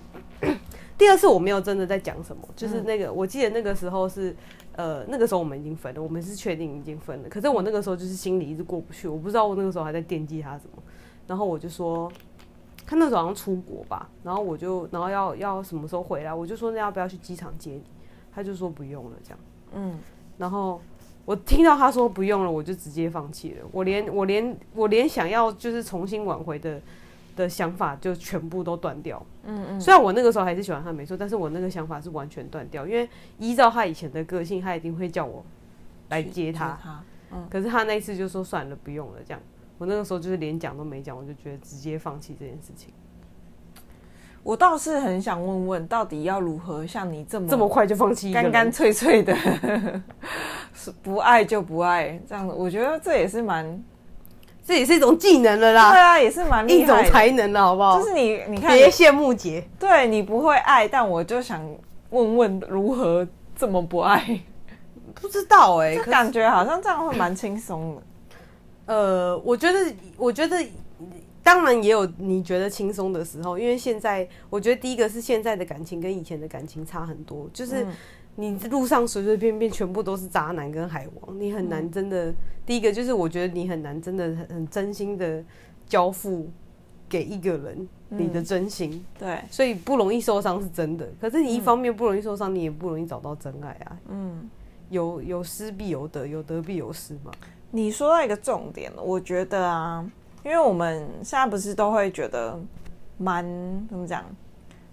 [1.02, 4.32] 第二次我没有真的在讲什么，就是那个、嗯、我记得那个时候是，
[4.76, 7.28] 呃，那个时候我们已经分了，我们是确定已经分了。
[7.28, 10.80] 可是我那个时候就是心里一直过不去，我不知道我那个时候还在惦记他什么。
[11.26, 12.08] 然后我就说，
[12.86, 17.82] 他那时候好像出国吧，然后我就，然后要要什么时候回来，我就说那要不要去机场接你？
[18.32, 19.38] 他就说不用了，这样。
[19.74, 19.98] 嗯。
[20.38, 20.80] 然后
[21.24, 23.66] 我听到他说不用了，我就直接放弃了。
[23.72, 26.80] 我连我连我连想要就是重新挽回的。
[27.34, 29.24] 的想法就全部都断掉。
[29.44, 35.44] 嗯嗯，虽然我那个时候还是喜欢他没错，但是我那个想法是完全断掉，因为依照他以前的个性，他一定会叫我
[36.10, 36.78] 来接他。
[37.32, 39.40] 嗯，可是他那一次就说算了，不用了，这样。
[39.78, 42.92] 我那个时候就是连讲都没讲，我就觉得直接放弃这件事情。
[44.44, 49.34] 我倒是很想问问，到底要如何像你这么这么快就放弃，干干脆脆的，
[50.74, 52.54] 是不爱就不爱这样子？
[52.54, 53.82] 我觉得这也是蛮。
[54.64, 58.00] 这也是一种技能了啦，对啊，也是蛮厉害的，一种才能了，好不好？
[58.00, 61.60] 就是你，你看，别羡慕姐，对你不会爱，但我就想
[62.10, 64.40] 问问，如何这么不爱？
[65.20, 68.02] 不知道哎、欸，感觉好像这样会蛮轻松的。
[68.86, 69.78] 呃，我觉得，
[70.16, 70.56] 我觉得
[71.42, 77.86] 当然也有你觉得轻松的时候，因为现在我觉得第一个是现在的感情跟以前的感情差很多，就是
[78.36, 82.32] 你路上随随便便全部都是渣男跟海王，你很难真的。
[82.64, 85.42] 第一个就是我觉得你很难真的很很真心的
[85.86, 86.48] 交付
[87.08, 91.08] 给一个人你的真心，对，所以不容易受伤是真的。
[91.20, 93.98] 可是你一方面不容易受伤，你也不容易找到真爱啊。
[94.08, 94.48] 嗯，
[94.90, 97.32] 有有失必有得，有得必有失嘛。
[97.70, 100.08] 你说到一个重点了，我觉得啊。
[100.44, 102.58] 因为我们现在不是都会觉得
[103.16, 103.44] 蛮
[103.88, 104.24] 怎么讲，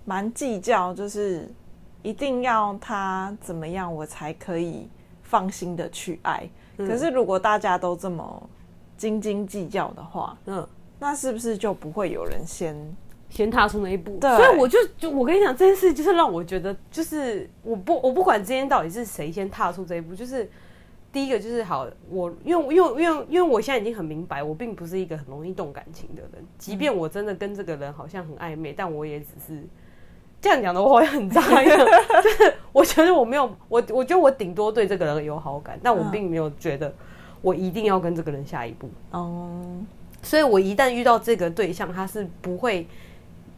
[0.06, 1.50] 蛮计较，就是
[2.02, 4.88] 一定要他怎么样，我才可以
[5.22, 6.50] 放心的去爱。
[6.78, 6.88] 嗯。
[6.88, 8.50] 可是如果大家都这么
[8.98, 10.68] 斤斤计较的话，嗯，
[11.00, 12.76] 那是不是就不会有人先
[13.30, 14.18] 先踏出那一步？
[14.20, 20.50] 对，所以我就就我跟你讲这件事，就是让我觉得，就是我不我不管今天到底是谁先踏出这一步，就是。
[21.12, 26.46] 第一个就是好，我因为因为因为因为我现在已经很明白，我并不是一个很容易动感情的人。
[26.60, 29.64] 即便我真的跟这个人好像很暧昧，但我也只是
[30.42, 31.78] 这样讲的话，我也很渣一样。
[32.24, 36.94] 就是我觉得我没有，我我觉得我顶多对这个人有好感，但我并没有觉得
[37.42, 38.90] 我一定要跟这个人下一步。
[39.12, 39.62] 哦，
[40.22, 42.88] 所以我一旦遇到这个对象，他是不会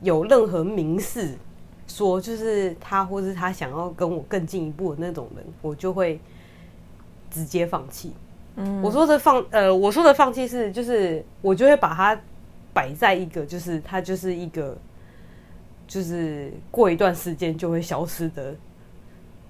[0.02, 1.36] 有任何明示
[1.88, 6.20] 说，就是他或是他想要跟我更进一步的那种人，我就会。
[7.34, 8.12] 直接放弃。
[8.58, 12.22] 嗯，我说的放呃，我说的放弃是就是我就会把他
[12.74, 14.78] 摆在一个就是他就是一个
[15.92, 18.56] 就是过一段时间就会消失的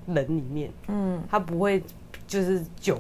[0.07, 0.71] 人里面。
[0.87, 1.83] 嗯，他不会
[2.25, 2.99] 就是久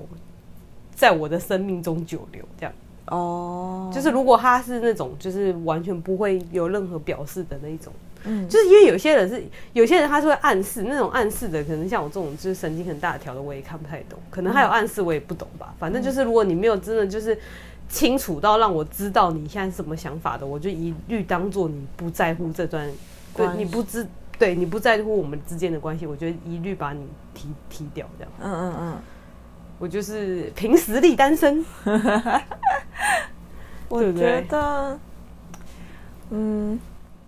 [0.93, 2.73] 在我的生命中久留这样。
[3.07, 7.91] 哦，就是如果他是那种就是完全不会有任何表示的那一种。
[8.25, 14.19] 嗯，就是因为有些人是有些人他是会暗示那种暗示的，可能像我这种就是神经很大条的，我也看不太懂。
[14.29, 15.73] 可能还有暗示，我也不懂吧。
[15.79, 17.35] 反正就是如果你没有真的就是
[17.89, 22.87] 清楚到让我知道你现在是什么想法的，我就一律当做你不在乎这段，
[23.35, 28.31] 对，你不知对你不在乎我们之间的关系，我觉得一律把你踢踢掉这样。
[28.41, 28.97] 嗯嗯嗯，
[29.79, 31.63] 我就是凭实力单身。
[33.89, 34.99] 我觉得，
[36.29, 36.79] 嗯。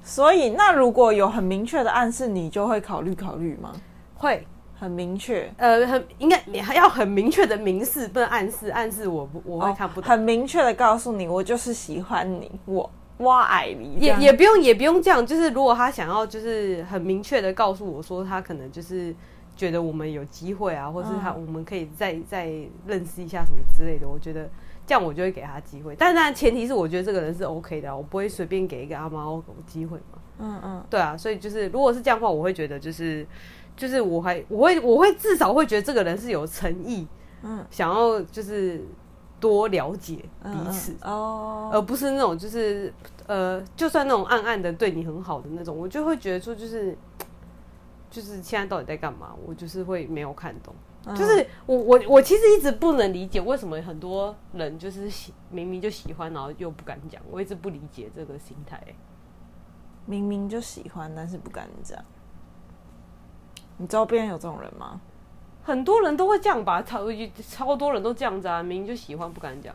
[0.06, 3.72] 所以，那如果有很明确的暗示，你就会考虑考虑吗？
[4.16, 4.46] 会
[4.78, 10.04] 很明确，呃，很应该你还要很明确的明示，不能暗示，暗示我不我会看不懂。
[10.04, 15.26] 哦，很明确的告诉你，我就是喜欢你，我我爱你，也也不用也不用这样。
[15.26, 19.16] 就是如果他想要，就是很明确的告诉我说，他可能就是
[19.56, 22.52] 觉得我们有机会啊，或是他我们可以再再
[22.86, 24.50] 认识一下什么之类的，我觉得。
[24.86, 30.20] 这样我就会给他机会，但是当然前提是我觉得这个人是 OK 的，我不会随便给一个阿猫狗机会嘛。
[30.40, 33.26] 嗯嗯，对啊，所以就是如果是这样的话，我会觉得就是
[33.78, 37.08] 就是我还我会我会至少会觉得这个人是有诚意，
[37.44, 38.84] 嗯，想要就是
[39.44, 42.94] 多了解彼此哦，而不是那种就是
[43.28, 46.98] 呃，就算那种暗暗的对你很好的那种，我就会觉得说就是
[48.10, 50.74] 就是现在到底在干嘛，我就是会没有看懂。
[51.14, 57.22] 就是我我我其实一直不能理解为什么很多人就是喜明明就喜欢，然后又不敢讲。
[57.30, 58.82] 我一直不理解这个心态。
[60.06, 62.00] 明明就喜欢，但是不敢讲。
[63.76, 65.02] 你周边有这种人吗？
[65.64, 67.08] 很多人都会这样吧，超
[67.42, 68.62] 超多人都这样子啊。
[68.62, 69.74] 明明就喜欢，不敢讲。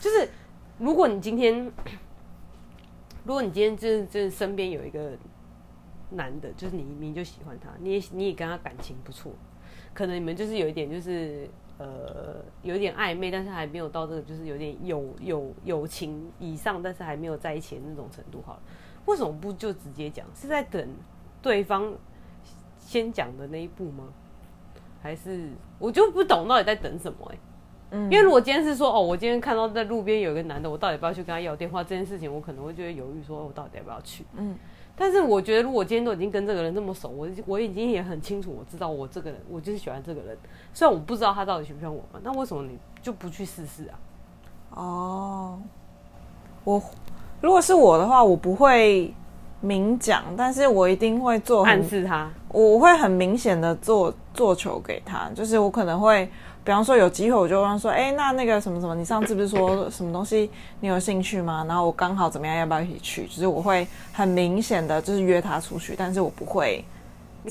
[0.00, 0.28] 就是
[0.78, 1.70] 如果你今天，
[3.24, 5.12] 如果你今天就是就是身边有一个
[6.10, 9.32] 男的，就是你明明就喜欢他，你也你也跟他感情不错。
[9.92, 11.48] 可能你们就是有一点，就是
[11.78, 18.42] 呃，有一点暧昧，但是还没有到这个，就是有点友友友情以上，但是还没有在一起的那种程度。
[18.46, 18.62] 好了，
[19.06, 20.26] 为什么不就直接讲？
[20.34, 20.88] 是在等
[21.42, 21.94] 对方
[22.78, 24.08] 先讲的那一步吗？
[25.04, 27.30] 还是我就不懂到底在等什么？
[27.30, 27.38] 哎，
[27.90, 31.84] 嗯，因为如果今天是说，哦，我今天看到在路边有一个男的，我到底要不要去跟他要电话？
[31.84, 34.24] 这件事情，我可能会觉得犹豫，说我到底要不要去？
[34.34, 34.56] 嗯。
[34.96, 40.38] 但是我觉得，如果今天都已经跟这个人这么熟，我我已经也很清楚，我知道我这个人，我就是喜欢这个人。
[40.72, 43.98] 虽然我不知道他到底喜不喜欢我嘛，那为什么你就不去试试啊？
[44.70, 45.62] 哦，
[46.64, 46.82] 我
[47.40, 49.12] 如果是我的话，我不会
[49.64, 56.28] 明讲，但是我一定会做暗示他，我会很明显的做做球给他，就是我可能会。
[56.66, 60.50] 比方说有机会，我就问说，哎、欸，那那个什么什么，你上次不是说什么东西
[60.80, 61.62] 你有兴趣吗？
[61.68, 63.26] 然后我刚好怎么样，要不要一起去？
[63.26, 66.82] 就是我会很明显的就是约他出去，但是我不会。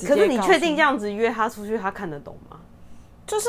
[0.00, 2.56] 可是你确定这样子约他出去，他看得懂吗？
[3.24, 3.48] 就是。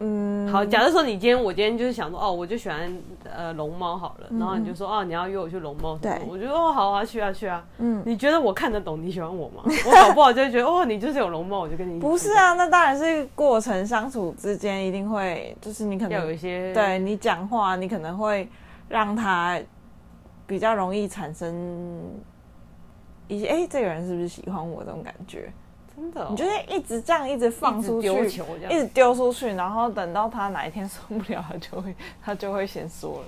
[0.00, 0.64] 嗯，好。
[0.64, 2.90] 假如说你今天，我今天就是想说，哦，我就喜欢
[3.24, 7.62] 呃龙猫好了，然后你就说，哦，你要约我去龙猫，对，我觉得哦，好啊，去啊，去啊。
[7.78, 9.62] 嗯，你觉得我看得懂你喜欢我吗？
[9.86, 12.00] 我搞不好就会觉得，哦，你就是有龙猫，我就跟你。
[12.00, 18.48] 不是啊，那当然是过程相处之间一定会，就是你可能要有一些，对你讲话，你可能会
[18.88, 19.60] 让他
[20.46, 21.54] 比较容易产生
[23.28, 25.52] 一些哎、欸，这个人是不是喜欢我这种感觉？
[26.00, 28.08] 真的、哦，你就会一直这样一直放出去，
[28.70, 33.24] 一直丢出去，然后等到他哪一天受不了，他就会 他就会先说了。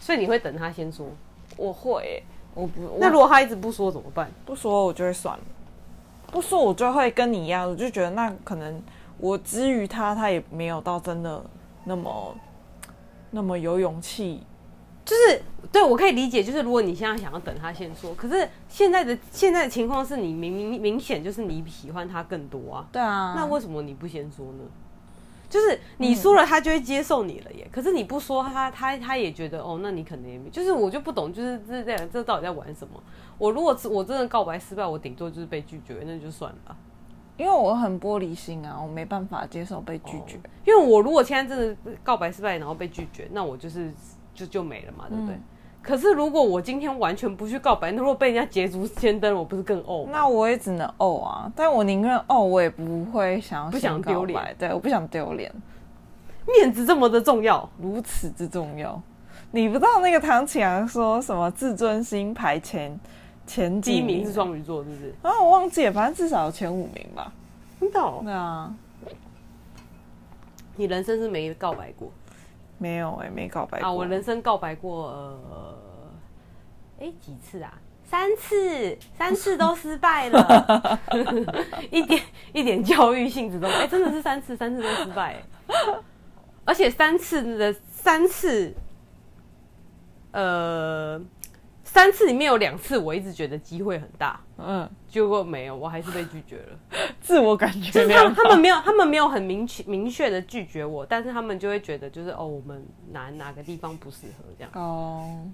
[0.00, 1.06] 所以你会等他先说？
[1.58, 2.22] 我会、欸，
[2.54, 2.96] 我不。
[2.98, 4.30] 那如果他一直不说怎么办？
[4.46, 5.44] 不说我就会算了，
[6.32, 8.82] 不说我就会跟你一样，我就觉得那可能
[9.18, 11.44] 我之于他，他也没有到真的
[11.84, 12.34] 那么
[13.30, 14.42] 那么有勇气。
[15.04, 24.64] 就是对，我可以理解，就是如果你现在想要等他先说，可是现在的现在的情况是你明明明显就是你喜欢他更多啊，对啊，那为什么你不先说呢？
[25.50, 27.64] 就是你说了，他就会接受你了耶。
[27.66, 33.00] 嗯、可是你不说他，他他他也觉得哦，那你可能也没，就是我就不懂，就是这这样，这到底在玩什么？
[33.36, 36.76] 我如果我真的告白失败，我顶多就是被拒绝，那就算了。
[37.36, 40.38] 因为我很玻璃心啊，我没办法接受被拒绝。
[40.38, 43.92] 哦、因为我如果现在真的告白失败，然后被拒绝，那我就是。
[44.34, 45.34] 就就没了嘛，对不对？
[45.34, 45.42] 嗯、
[45.82, 50.06] 可是如果我今天完全不去告白，那如果被人家捷足先登，我不是更怄？
[50.10, 51.50] 那我也只能怄啊！
[51.54, 54.56] 但我宁愿怄，我也不会想要不想丢脸。
[54.58, 55.50] 对，我不想丢脸，
[56.46, 59.00] 面子这么的重要，如此之重要。
[59.50, 62.98] 你不知道那个唐启阳说什么自尊心排前
[63.46, 65.14] 前几名，名是双鱼座，是不是？
[65.22, 67.32] 啊，我忘记了，反正至少有前五名吧。
[67.78, 68.20] 真的、哦？
[68.24, 68.74] 对啊。
[70.76, 72.10] 你人生是没告白过？
[72.84, 73.90] 没有哎、欸，没告白过啊！
[73.90, 75.78] 我人生告白过，呃，
[77.00, 77.72] 哎，几次啊？
[78.04, 81.00] 三次，三次都失败了，
[81.90, 83.74] 一点一点教育性质都没。
[83.74, 85.42] 哎，真的是三次，三次都失败，
[86.66, 88.74] 而且三次的三次，
[90.32, 91.18] 呃。
[91.94, 96.78] 三次里面有两次，我一直觉得机会很大，嗯，结果没有，我还是被拒绝了。
[97.22, 104.72] 自我感觉就是他们，他们没有，他们没有很明确明确的拒绝我，但是他们就会觉得，就是哦，我们哪哪个地方不适合这样。
[104.74, 105.46] 哦，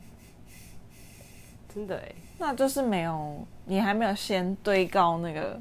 [1.75, 5.61] 真的哎，那就是没有，你还没有先堆高那个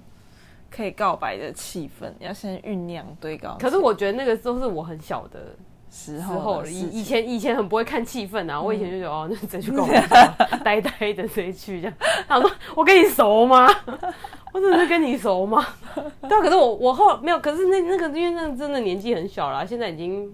[0.72, 3.58] 可以告白的气氛，要先酝酿堆高。
[3.60, 5.58] 可是我觉得那个都是我很小的。
[5.91, 10.02] 时候以以前以前很不会看气氛啊，我以前就觉得哦， 那谁去告白，
[10.63, 11.93] 呆呆的谁去这样？
[12.28, 13.67] 他说我跟你熟吗？
[14.54, 15.65] 我真的是跟你熟吗？
[15.95, 20.32] 对啊，可是我我后没有，可是那那个因为那真的年纪很小啦，现在已经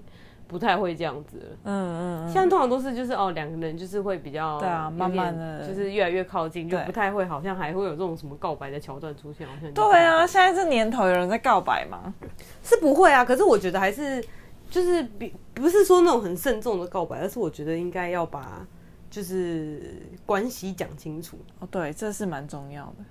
[0.48, 1.46] 不太会这样子了。
[1.64, 12.14] 嗯嗯，现在通常都是就是哦，两个人就是会比较对啊，慢慢的就是越来越靠近，就不太会好像还会有这种什么告白的桥段出现，好像对啊，现在这年头有人在告白吗？
[12.64, 14.24] 是不会啊，可是我觉得还是。
[14.70, 18.66] 就是比不是说那种很慎重的告白，而是我觉得应该要把
[19.10, 21.68] 就是关系讲清楚哦。
[21.72, 23.06] 对，这是蛮重要的。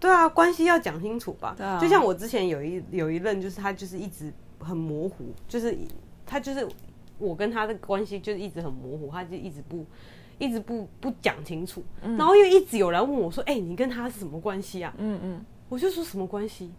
[0.00, 1.54] 对啊，关系要讲清楚吧。
[1.56, 1.78] 对啊。
[1.80, 5.76] 就像我之前有一有一任，就是他就是一直很模糊，就是
[6.26, 6.68] 他就是
[7.18, 9.84] 我跟他的关系就是一直很模糊，他就一直不
[10.38, 11.82] 一直不不讲清楚。
[12.02, 12.16] 嗯。
[12.16, 15.44] 然后又一直有人问我说：“哎、欸，你跟他是什么关系啊？”嗯嗯。
[15.68, 16.70] 我就说什么关系？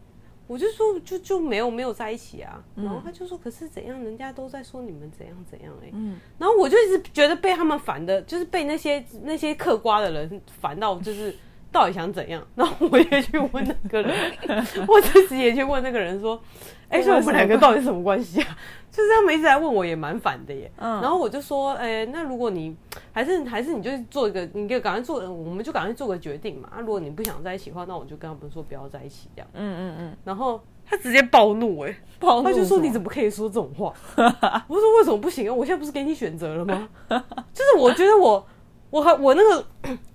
[0.49, 11.35] 我就说就就没有没有在一起啊，然后他就说可是怎样，人家都在说你们怎样怎样哎、欸，嗯，然后我就一直觉得被他们烦的，就是被那些那些嗑瓜的人烦到，就是
[11.71, 12.43] 到底想怎样？
[12.55, 14.11] 然后我也去问那个人，
[14.89, 16.41] 我自己也去问那个人说，
[16.89, 18.57] 哎、欸，说我们两个到底是什么关系啊？
[18.91, 20.69] 就是他们一直在问我，也蛮烦的耶。
[20.77, 22.75] 嗯，然后我就说，哎、欸，那如果你
[23.11, 26.67] 还是还是你就做一个，你就赶快做，我们就赶快做个决定嘛。
[26.75, 29.47] 啊，如果你不想在一起的话，那我就跟他们说不要在一起这样。
[29.53, 30.17] 嗯嗯嗯。
[30.25, 33.93] 然后他直接暴怒，哎， 暴怒，他就说你怎么可以说这种话？
[34.67, 35.53] 我说为什么不行啊？
[35.53, 36.89] 我现在不是给你选择了吗？
[37.07, 38.43] 就是我觉得我
[38.89, 39.65] 我还我那个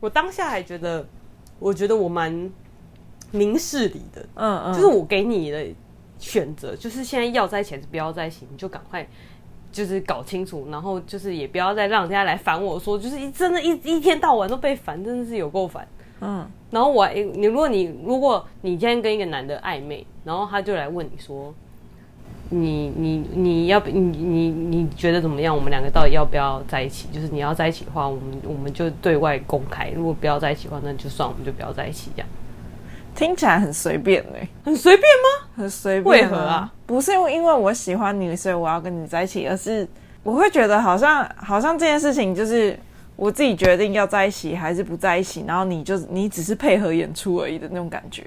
[0.00, 1.06] 我当下还觉得，
[1.60, 2.50] 我觉得我蛮
[3.30, 4.26] 明事理的。
[4.34, 5.64] 嗯嗯，就是我给你的。
[6.18, 9.06] 选择就是现在要在一起还是不要在一起，你就赶快
[9.72, 15.86] 就是搞清楚，然后就是也不要再让人家来烦我说，就是一真的一一天到晚都被烦，真的是有够烦。
[16.20, 21.52] 嗯，然后我你如果你如果你今天跟一个男的暧昧，然后他就来问你说，
[22.50, 25.54] 你你你要不你你你觉得怎么样？
[25.54, 27.08] 我们两个到底要不要在一起？
[27.12, 32.28] 就是你要在一起的话，我们我们就对外公开；如果不要在一起的话，那就算我们就不要在一起这样。
[33.14, 35.48] 听起来很随便嘞、欸，很随便吗？
[35.56, 36.72] 很随便，为何啊？
[36.84, 39.86] 不是因为因为我喜欢你，所以我要跟你在一起，而是
[40.22, 42.78] 我会觉得好像好像这件事情就是
[43.14, 48.24] 我自己决定要在一起还是不在一起，然后你就你只是配合演出而已的那种感觉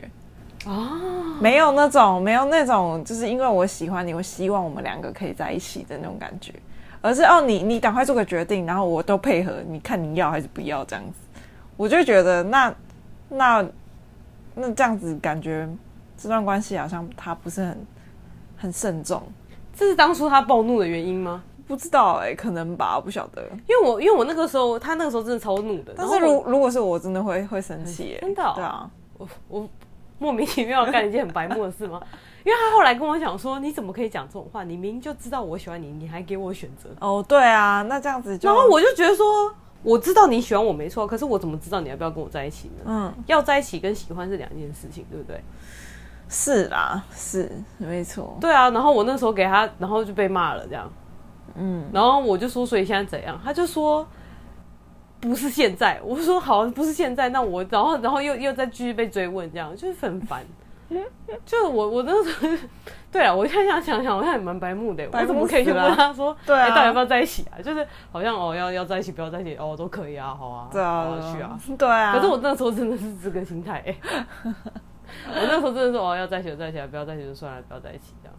[0.65, 6.53] 啊，没有那种没有那种就是因为我喜欢你，我希望我们两个可以在一起的那种感觉，
[7.01, 11.41] 而是哦你你赶快做个决定，然后我都配合，你看你要还是不要这样子，
[11.75, 12.73] 我就觉得那
[13.29, 13.65] 那。
[14.57, 15.67] 那这样子感觉
[16.17, 17.87] 这段关系好像他不是很
[18.57, 19.21] 很慎重，
[19.73, 21.43] 这是当初他暴怒的原因吗？
[21.67, 23.43] 不知道哎、欸，可能吧，我不晓得。
[23.67, 25.93] 因为我因为我那个时候，他那个时候真的超怒的。
[25.97, 28.53] 但是如如果是我，真的会会生气、欸，真的、哦。
[28.55, 29.69] 对啊，我我
[30.17, 32.01] 莫名其妙的干了一件很白目的事吗？
[32.45, 34.63] 因为他后来跟我讲说，你怎么可以讲这种话？
[34.63, 36.89] 你明明就知道我喜欢你，你还给我选择。
[37.01, 38.49] 哦，对啊，那这样子就。
[38.49, 39.53] 然后我就觉得说，
[39.87, 42.83] 我知道你喜欢我没错，可是我怎么知道你要不要跟我在一起呢？
[42.85, 45.41] 嗯，要在一起跟喜欢是两件事情，对不对？
[46.27, 48.37] 是啦，是没错。
[48.41, 50.91] 对啊，然后我那时候给他，然后就被骂了，这样。
[51.55, 53.39] 嗯，然后我就说，所以现在怎样？
[53.41, 54.05] 他就说
[55.21, 56.01] 不是现在。
[56.03, 60.45] 我说好，不是现在，那我然后然后又又再继续被追问，这样就是很烦。
[61.45, 62.57] 就我我那时候，
[63.11, 65.07] 对啊，我现在想想想，我现在也蛮白目的。
[65.11, 67.55] 我怎么可以去问他说，对啊，到底要不要在一起啊？
[67.61, 72.13] 就是好像哦，要要在一起，不要在一起哦，都可以啊，好啊，对啊，去啊，对啊。
[72.13, 73.83] 可是我那时候真的是这个心态，
[74.43, 74.53] 我
[75.33, 78.35] 那时候真的是哦，要在一起就在一起，不要在一起就算了，不要在一起这样。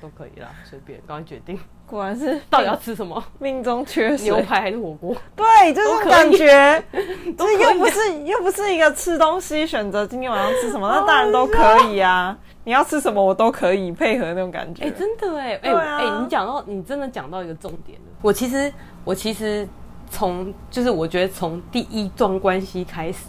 [0.00, 1.58] 都可以啦，随便，赶快决定。
[1.86, 3.22] 果然是 到底要吃什么？
[3.38, 5.16] 命中缺水，牛排还是火锅？
[5.34, 6.82] 对，这种感觉，
[7.36, 12.36] 这又不是又不是一个吃东西选择今天晚上吃什么， 那当然都可以啊。
[12.64, 14.84] 你要吃什么我都可以配合那种感觉。
[14.84, 18.04] 哎，真的哎，哎哎，你讲到你真的讲到一个重点了。
[18.20, 18.70] 我其实
[19.04, 19.66] 我其实
[20.10, 23.24] 从就是我觉得从第一段关系开始。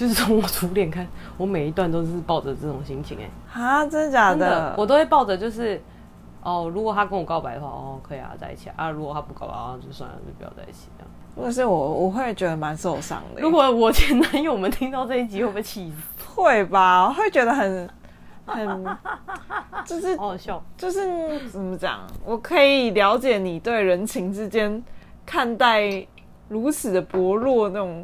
[0.00, 4.38] 就是从我初恋看，我每一段都是抱着这种心情哎、欸，啊，真的假的？
[4.38, 5.78] 的我都会抱着就是，
[6.42, 8.74] 哦，如果他跟我告白的话，哦，可以啊，在一起啊。
[8.78, 11.10] 啊如果他不告白，啊，就算了，就不要在一起这样。
[11.36, 13.42] 如果是我，我会觉得蛮受伤的。
[13.42, 16.24] 如果我前男友们听到这一集，会不会气死？
[16.34, 17.90] 会吧，我会觉得很
[18.46, 18.86] 很，
[19.84, 22.00] 就是好好笑，就是怎么讲？
[22.24, 24.82] 我可以了解你对人情之间
[25.26, 26.06] 看待
[26.48, 28.02] 如此的薄弱那种。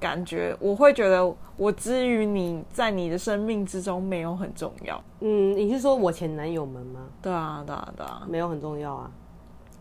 [0.00, 5.02] 感觉我会觉得我之于你在你的生命之中没有很重要。
[5.20, 7.00] 嗯，你是说我前男友们吗？
[7.20, 9.10] 对啊，对啊，对啊，没有很重要啊，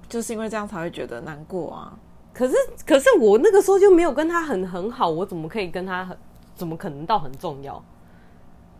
[0.09, 1.97] 就是因为这样才会觉得难过啊。
[2.34, 2.55] 可是，
[2.86, 6.18] 可是我那个时候就没有跟他很很好，我怎么可以跟他很？
[6.55, 7.84] 怎么可能到很重要？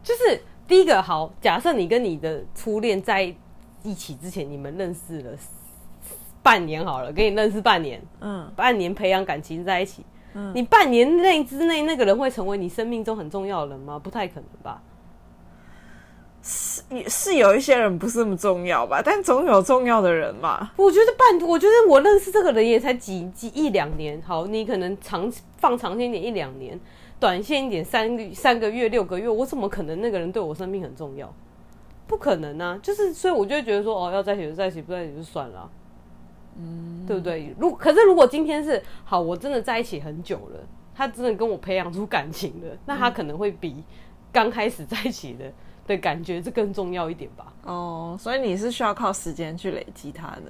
[0.02, 3.22] 就是第一个，好，假设你跟你的初恋在
[3.84, 5.32] 一起之前，你们认识了
[6.42, 10.04] 半年好了，跟你认识半年，嗯，半年培养感情在一起。
[10.54, 13.98] 你半年内之内那个人会成为你生命中很重要的人吗？
[13.98, 14.82] 不太可能吧。
[16.44, 20.72] 是是有一些人不是那么重要吧，但总有重要的人嘛。
[20.78, 24.22] 我觉得半，我觉得我认识这个人也才几几一两年。
[24.26, 26.80] 好，你可能长放长线一点一两年，
[27.20, 31.34] 短线一点三个三个月六个月，我怎么可能那个人对我生命很重要？
[32.08, 32.80] 不可能啊！
[32.82, 35.70] 就是所以我就觉得说，哦，要在一起就在一起，不在一起就算了啊。
[36.58, 37.55] 嗯，对不对？
[37.60, 40.60] 如可是如果今天是好，我真的在一起很久了，
[40.95, 43.84] 他真的跟我培养出感情了，那他可能会比
[44.32, 45.51] 刚开始在一起的
[45.86, 47.53] 的感觉这更重要一点吧？
[47.64, 50.43] 哦，所以你是需要靠时间去累积他的。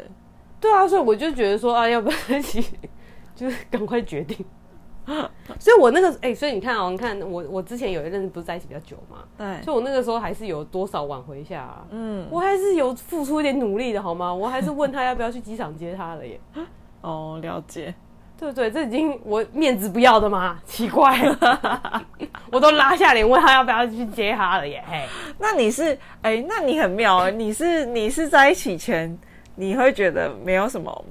[0.60, 2.66] 对啊，所以我就觉得说啊，要不要在一起，
[3.36, 4.45] 就是赶快决定。
[5.60, 14.34] 所以，我那个哎、欸，所以你看啊，你看我，我之前有一阵子不是在一起比较久嘛，对，所以我那个时候还是有多少挽回一下，啊，嗯，我还是有付出一点努力的，好吗？
[14.34, 16.39] 我还是问他要不要去机场接他了耶。
[17.01, 17.93] 哦，了解，
[18.38, 18.70] 对不对？
[18.70, 20.60] 这已经我面子不要的吗？
[20.66, 21.18] 奇怪
[22.51, 24.84] 我都拉下脸问他要不要去接他了耶。
[24.86, 25.05] 嘿，
[25.39, 29.18] 那你是哎、欸，那你很妙，你是你是在一起前
[29.55, 31.05] 你会觉得没有什么。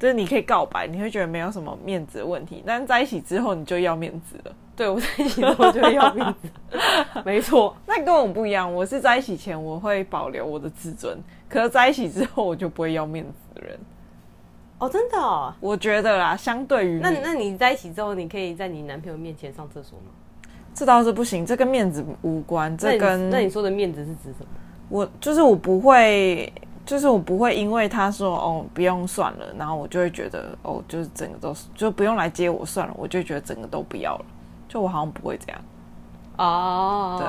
[0.00, 4.52] 就是你可以告白，你会觉得没有什么面子的问题，但在一起之后你就要面子了。
[4.74, 6.48] 对，我在一起之后就要面子，
[7.22, 7.76] 没错。
[7.86, 11.18] 那跟我不一样，我是在一起前我会保留我的自尊，
[11.50, 13.78] 可是在一起之后我就不会要面子的人。
[14.78, 15.52] 哦，真的哦？
[15.60, 20.06] 我觉得啦，相对于那，那你在一起之后，你可以在你男朋友面前上厕所吗？
[20.74, 22.74] 这倒是不行，这跟面子无关。
[22.78, 24.46] 这跟那你说的面子是指什么？
[24.88, 26.50] 我就是我不会。
[26.86, 34.24] 就是我不会因为他说哦不用算了，然后我就会觉得哦就是整个都是就不用来接我算了，我就觉得整个都不要了。
[34.68, 35.60] 就我好像不会这样
[36.36, 37.28] 哦，对，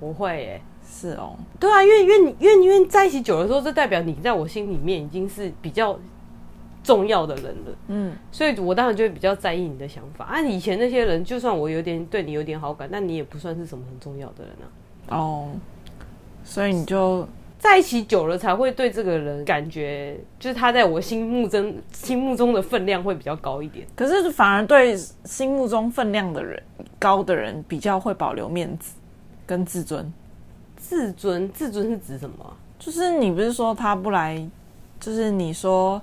[0.00, 5.98] 不会耶，是哦，对啊，因为因为你因为因为在一起久的时候，这代表你在我心里面已经是比较
[6.82, 10.24] 重要的人了，嗯，所以我当然就会比较在意你的想法。
[10.24, 14.52] 啊，以前那些人，就算我有点对你有点好感，那你也不算是什么很重要的人
[15.08, 15.16] 啊。
[15.16, 15.48] 哦，
[16.44, 17.26] 所以你就。
[17.62, 23.86] 在一起久了才会对这个人感觉，就是他在我心目中心目中的分量会比较高一点。
[23.94, 26.60] 可是反而对心目中分量的人
[26.98, 28.96] 高的人比较会保留面子
[29.46, 30.12] 跟自尊。
[30.76, 32.56] 自尊，自尊是指什么？
[32.80, 34.44] 就是你不是说他不来，
[34.98, 36.02] 就是你说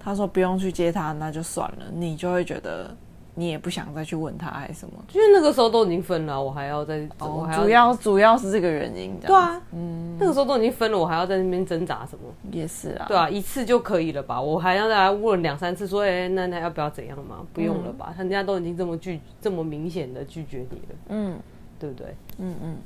[0.00, 2.92] 他说不用去接他，那就算了，你就会觉得
[3.38, 4.94] 你也不想再去问他还是什么？
[5.12, 9.14] 因为那个时候都已经分了，我还要再，哦、我还要主要主要是这个原因。
[9.20, 12.24] 对啊，嗯，那个时候都已经分了，我还要在那边挣扎什么？
[12.50, 14.40] 也是啊，对啊，一次就可以了吧？
[14.40, 17.46] 我还要再来问两三次，说，哎、欸，那那要不要怎样嘛？
[17.52, 18.14] 不用了吧？
[18.16, 21.38] 嗯、人家都已经这么拒，这么明显的拒绝你了，嗯，
[21.78, 22.06] 对不对？
[22.38, 22.76] 嗯嗯，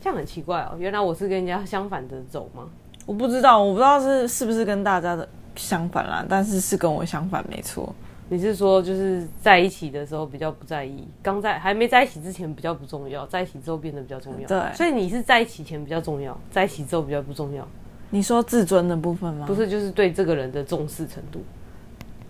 [0.00, 0.76] 这样很奇怪哦。
[0.76, 2.64] 原来我是跟人家相反的走吗？
[3.06, 7.94] 我不知道，我不知道是是不是跟大家的相反啦，但是是跟我相反，没错。
[8.30, 14.48] 你是说，就是在一起的时候比较不在意，刚在还没在一起之前比较不重要，在一起之后变得比较重要。
[14.48, 17.66] 对，所以你是在一起前比较重要，在一起之后比较不重要。
[18.08, 19.46] 你说自尊的部分吗？
[19.46, 21.42] 不是，就是对这个人的重视程度。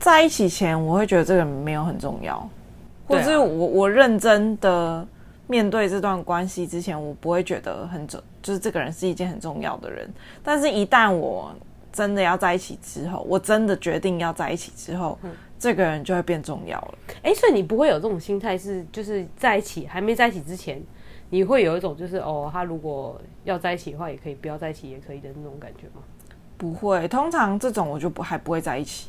[0.01, 2.49] 在一起前，我会觉得这个人没有很重要，
[3.07, 5.07] 或者是我我认真的
[5.47, 10.12] 面对这段关系之前，我不会觉得很重，就是这个人是一件很重要的人。
[10.42, 11.55] 但是，一旦我
[11.92, 15.16] 真的要在一起之后，我真的决定要在一起之后。
[15.22, 15.30] 嗯
[15.65, 16.95] 这个人就会变重要了。
[17.23, 20.79] 哎，所以你不会有这种心态，是就是在一起还没在一起之前，
[21.31, 26.03] 你会有一种就是哦，他如果要在一起的话，也可以不要在一起也可以的那种感觉吗？
[26.59, 29.09] 不会，通常这种我就不还不会在一起。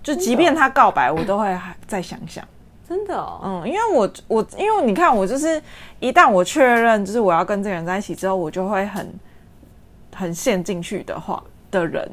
[0.00, 2.46] 就即便他告白，我都会还再想想。
[2.88, 5.60] 真的哦，嗯，因为我我因为你看我就是
[5.98, 9.12] 一旦我确认就是我要跟这个人在一起之后，我就会很
[10.14, 12.08] 很陷进去的话的人，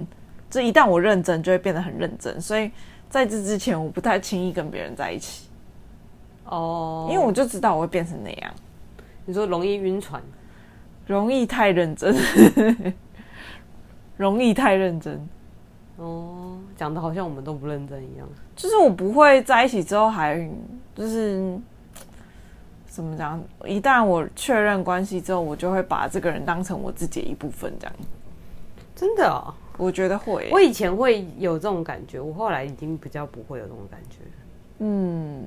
[0.49, 2.71] 这一旦我认真，就会变得很认真，所以。
[3.11, 5.49] 在这之前，我不太轻易跟别人在一起，
[6.45, 8.51] 哦，因为我就知道我会变成那样。
[9.25, 10.21] 你说容易晕船，
[11.05, 12.15] 容易太认真，
[14.15, 15.29] 容易太认真。
[15.97, 18.27] 哦，讲的好像我们都不认真一样。
[18.55, 20.49] 就是我不会在一起之后还
[20.95, 21.59] 就是
[22.87, 23.43] 怎么讲？
[23.65, 27.93] 一旦我确认关系之后，我就会把这个人当成我自己的一部分，这样。
[28.95, 29.53] 真的哦。
[29.81, 34.17] 我觉得会，我以前会有这种感觉，我后来已经比较不会有这种感觉。
[34.77, 35.43] 嗯，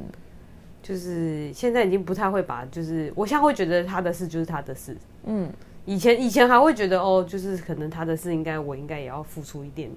[0.82, 4.96] 就是现在已经不太会把，就是我现在会觉得他的事就是他的事。
[5.26, 5.48] 嗯，
[5.86, 9.88] 以前以前还会觉得哦，就是可能他的事应该我应该也要付出一点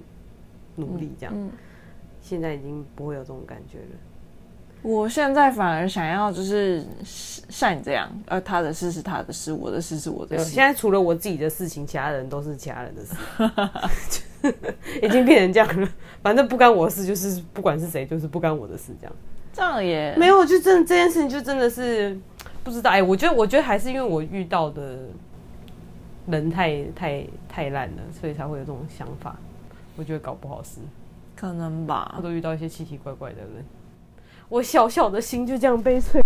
[0.76, 1.34] 努力这样。
[1.36, 1.50] 嗯，
[2.22, 3.96] 现在已经不会有这种感觉了。
[4.80, 10.44] 我现在反而想要就是像你这样，而他的事是他的事，我的事是我的事。
[10.44, 13.16] 现在除了我自己的事情，其他人都是其他人的事，
[15.02, 15.88] 已经变成这样了。
[16.22, 19.14] 反正不干我的事，就是不管是谁，就是不干我的事，这样。
[19.52, 22.16] 这样也没有，就真的这件事情就真的是
[22.62, 22.90] 不知道。
[22.90, 24.98] 哎、欸，我觉得，我觉得还是因为我遇到的
[26.26, 29.36] 人太太太烂了，所以才会有这种想法。
[29.96, 30.78] 我觉得搞不好是
[31.34, 32.14] 可能吧。
[32.16, 33.64] 我都遇到一些奇奇怪怪的人。
[34.48, 36.20] 我小小的心就这样被摧，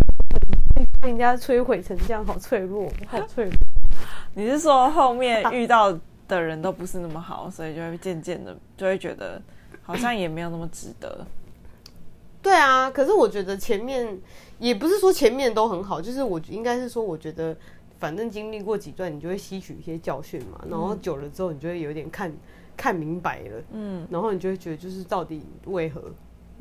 [1.01, 3.53] 被人家摧毁成这样，好脆弱，好脆弱。
[4.35, 5.99] 你是说后面遇到
[6.37, 9.41] 的人都不是那么好，所以就会渐渐的就会觉得
[9.83, 11.27] 好像也没有那么值得。
[12.41, 14.19] 对啊，可是我觉得前面
[14.59, 17.57] 也不是说前面都很好，就是我应该是说，我觉得
[17.99, 22.33] 反正经历过几段，你就会吸取一些教训嘛，然后久了之后，你就会有点看
[22.77, 26.03] 看明白了，嗯，然后你就会觉得就是到底为何。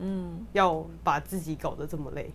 [0.03, 2.33] 嗯，要把自己搞得这么累，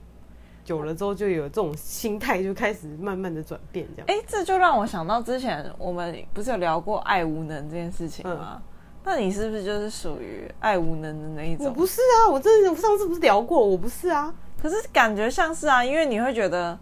[0.67, 4.07] 久了之后就有这种心态，就开始慢慢的转变，这样。
[4.09, 8.55] 哎、欸，这就让我想到之前我们不是有聊过爱无能这件事情吗？
[8.57, 8.63] 嗯、
[9.05, 11.67] 那你是不是就是属于爱无能的那一种？
[11.67, 14.35] 我不是啊，我真的上次不是聊过，我不是啊。
[14.61, 16.77] 可是感觉像是啊，因为你会觉得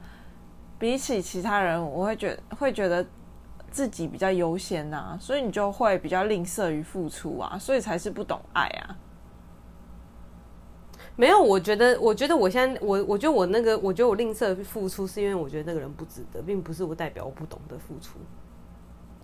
[0.79, 3.05] 比起其他人，我会觉会觉得
[3.71, 8.97] 自己比较优先呐，所以你就会比较吝啬于付出啊，所以才是不懂爱啊。
[11.17, 18.19] 没有，我觉得，我觉得我现在，我我觉得我那个，我觉得我吝啬付出，是因为我觉得那个人不值得，并不是我代表我不懂得付出。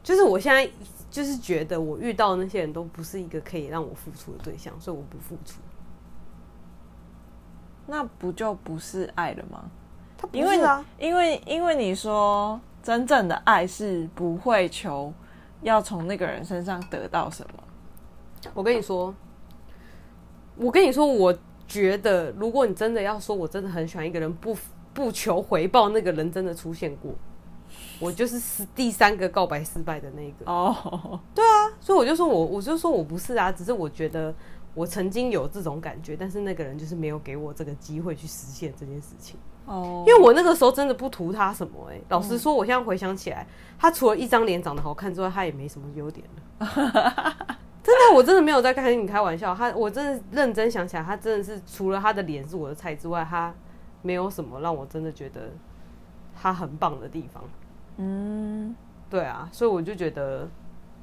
[0.01, 0.71] 就是我现在
[1.11, 5.61] 就是觉得我遇到的那些人都不是一个可以让我付出的对象，所以我不付出。
[7.89, 9.65] 那不就不是爱了吗？
[10.17, 15.13] 他不是啊，因为因为因为你说真正的爱是不会求
[15.63, 17.63] 要从那个人身上得到什么。
[18.55, 19.13] 我跟你说，
[20.55, 21.37] 我跟你说我。
[21.71, 24.57] 觉得，如果你真的要说，我真的很喜欢一个人，不
[24.93, 27.13] 不求回报，那个人真的出现过，
[28.01, 30.51] 我就是第三个告白失败的那个。
[30.51, 31.21] 哦，oh.
[31.33, 34.35] 对啊，所以我就说我，我就说我不是啊，只是我觉得
[34.75, 39.39] 我曾经有这种感觉，但是那个人就是没有给我这个机会去实现这件事情。
[39.67, 40.09] 哦，oh.
[40.09, 43.47] 因为我那个时候真的不图他什么哎、欸，老实说，我现在回想起来，
[43.79, 46.27] 他除了一张脸长得好看之外，他也没什么优点
[46.59, 47.57] 了。
[47.91, 49.55] 真的，我真的没有在跟你开玩笑。
[49.55, 53.53] 他，我真的认真想起来，他真的是除了他的脸是我的菜之外，他
[54.03, 55.51] 没有什么让我真的觉得
[56.41, 57.43] 他很棒的地方。
[57.97, 58.75] 嗯，
[59.11, 60.49] 对啊，所以我就觉得，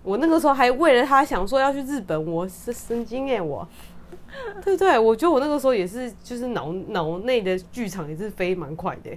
[0.01, 3.67] 我那个时候还为了他想说要去日本，我是神经耶，我
[4.63, 4.97] 对不对？
[4.97, 9.11] 我觉得我那个时候也是，就是脑脑内的剧场也是飞蛮快的，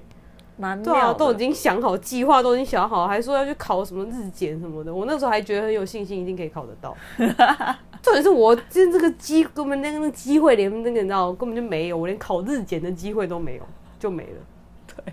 [0.82, 4.94] 对啊，都已经想好计划，都已经想好，还说要去考什么日检什么的。
[4.94, 6.96] 我那时候还觉得很有信心，一定可以考得到。
[8.02, 13.62] 重点是我今这个机根本那个那个机会连那个你知道根本就没有，我连考日检的机会都没有，
[13.98, 14.94] 就没了。
[14.94, 15.12] 对。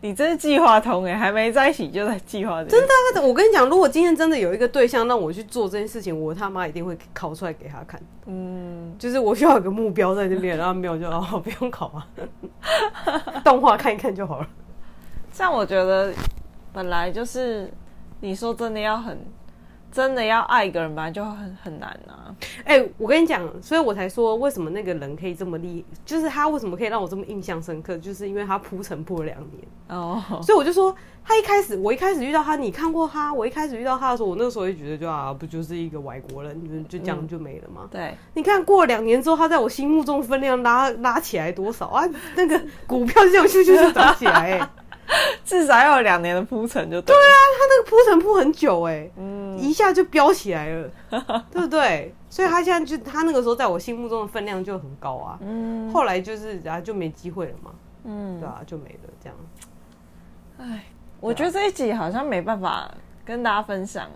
[0.00, 2.64] 你真是计划通哎，还没在一起就在计划。
[2.64, 2.80] 真
[3.14, 8.00] 的，我跟你讲，如果今天真的有一个对象让我去做这件事情，我他妈一定会考出来给他看。
[8.24, 12.08] 嗯，就是我需要有个目标在那边，然后没有就哦不用考啊，
[13.44, 14.48] 动画看一看就好了。
[15.36, 16.10] 像我觉得
[16.72, 17.70] 本来就是
[18.20, 19.18] 你说真的要很。
[19.92, 22.28] 真的要爱一个人吧，就很很难啊！
[22.64, 30.22] 哎、欸，我跟你讲，所以我才说为什么那个人可以这么厉，就是他为什么可以让我这么印象深刻，就是因为他铺陈铺了两年哦。
[30.30, 30.42] Oh.
[30.42, 33.32] 所以我就说，他一开始，我一开始遇到他，你看过他？
[33.32, 37.82] 我一开始遇到他的时候，我那个时候也觉得就啊，不就是一个外国人，就这样就没了嘛？
[37.84, 42.06] 嗯、对，你看过了两年之后，他在我心目中分量拉拉起来多少啊？
[42.34, 44.68] 那个股票这样咻咻咻涨起来、欸。
[45.44, 47.14] 至少要有两年的铺陈就对。
[47.14, 50.90] 对啊，他那个铺陈铺很久哎、欸，嗯，一下就飙起来了，
[51.50, 52.14] 对不对？
[52.28, 57.70] 所以他现在就他那个时候在我心目中的分量就很高啊，嗯，后来就是啊就没机会了嘛，
[58.04, 59.36] 嗯，对啊，就没了这样。
[60.58, 60.84] 哎，
[61.20, 62.90] 我觉得这一集好像没办法
[63.24, 64.10] 跟大家分享。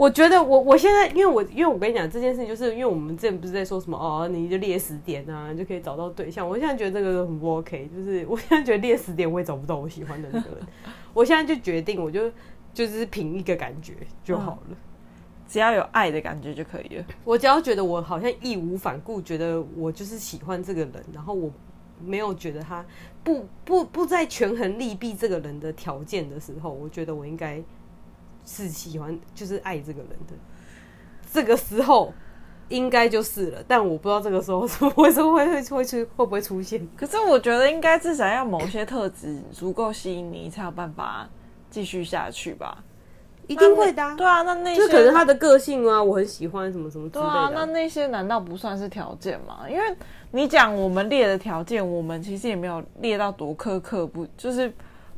[0.00, 6.48] 我觉得我我现在，因为我因为我跟你讲这件事情，就是因为我们之前不是在说什么哦，你就列十点啊，你就可以找到对象。
[6.48, 10.66] 我现在觉得这个很不 OK， 就是我现在觉得列十点我也找不到我喜欢的那个人。
[11.12, 12.32] 我现在就决定，我就
[12.72, 13.92] 就是凭一个感觉
[14.24, 14.76] 就好了，
[15.46, 17.04] 只要有爱的感觉就可以了。
[17.22, 21.52] 我只要觉得我好像义无反顾，觉得我就是喜欢这个人，然后我
[22.02, 22.82] 没有觉得他
[23.22, 27.62] 不不不再权衡利弊这个人的条件的时候，我觉得我应该。
[28.44, 30.34] 是喜欢，就是爱这个人的，
[31.32, 32.12] 这个时候
[32.68, 36.86] 应该就是了，但我不知道这个时候是会是会会会出会不会出现。
[36.96, 41.28] 可是我觉得应该至少要某些特质足够吸引你，才有办法
[41.70, 42.82] 继续下去吧？
[43.46, 44.16] 一定会的。
[44.16, 47.30] 对啊，那那些就可能他的个性啊，我很喜欢什么什么之类的。
[47.30, 49.68] 对啊，那那些难道不算是条件吗？
[49.68, 49.82] 因为
[50.32, 54.72] 你讲我们列的条件，我们其实也没有列到多苛刻，不就是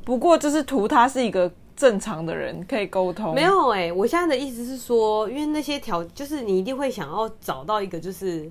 [0.04, 1.50] 不过就是图他是一个。
[1.82, 8.48] 正常的人可以沟通，没有哎、欸，我现在的意思是说，因为那些条就是你一定会想要找到一个就是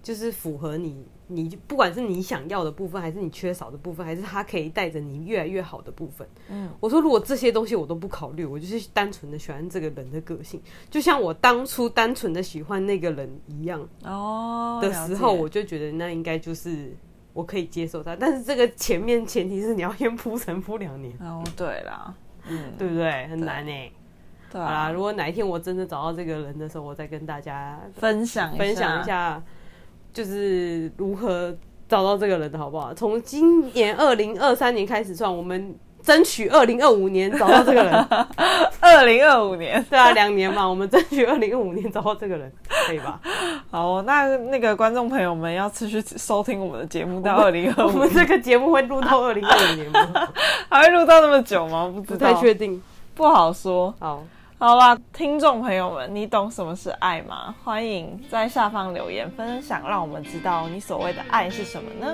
[0.00, 6.24] 就是符合你，你不管是你想要的部分，还是你缺少的部分，还是他可以带着你越来越好的部分。
[6.48, 16.94] 嗯，我说如果这些东西我都不考虑，我就是单纯的喜欢这个人的个性，就像我当初单纯的喜欢那个人一样哦的时候，我就觉得那应该就是
[17.32, 21.12] 我可以接受他，但是这个前面前提是你要先铺陈铺两年。
[21.18, 22.14] 哦，对啦。
[22.48, 23.26] 嗯，对不对？
[23.28, 23.92] 很难呢、欸。
[24.50, 29.42] 对啊，好啦，如果哪一天我真的找到这个人的时候，我再跟大家分享分享一下，
[30.12, 31.54] 就是如何
[31.86, 32.94] 找到这个人的好不好？
[32.94, 35.74] 从今年二零二三年开始算，我们
[36.08, 37.92] 争取二零二五年找到这个人。
[38.80, 42.50] 二零二五年，对啊，两年嘛，我们争取二零二五年找到这个人，
[42.86, 43.20] 可以吧？
[43.70, 47.88] 好，那那个观众朋友们要持续收听我们的节目到二零二五。
[47.88, 50.26] 我们这个节目会录到 二零二五年吗？
[50.70, 51.92] 还会录到那么久吗？
[51.94, 52.82] 不知道，不太确定，
[53.14, 53.94] 不好说。
[53.98, 54.24] 好，
[54.60, 57.54] 好啦，听众朋友们，你懂什么是爱吗？
[57.62, 62.12] 欢迎在下方留言分享，让我们知道你所谓的爱是什么呢？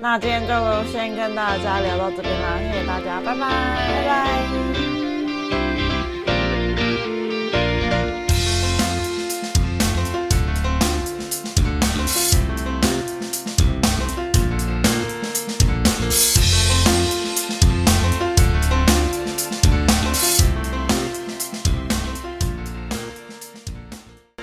[0.00, 5.17] 那今天就先跟大家聊到这边啦，谢谢大家，拜拜，拜拜。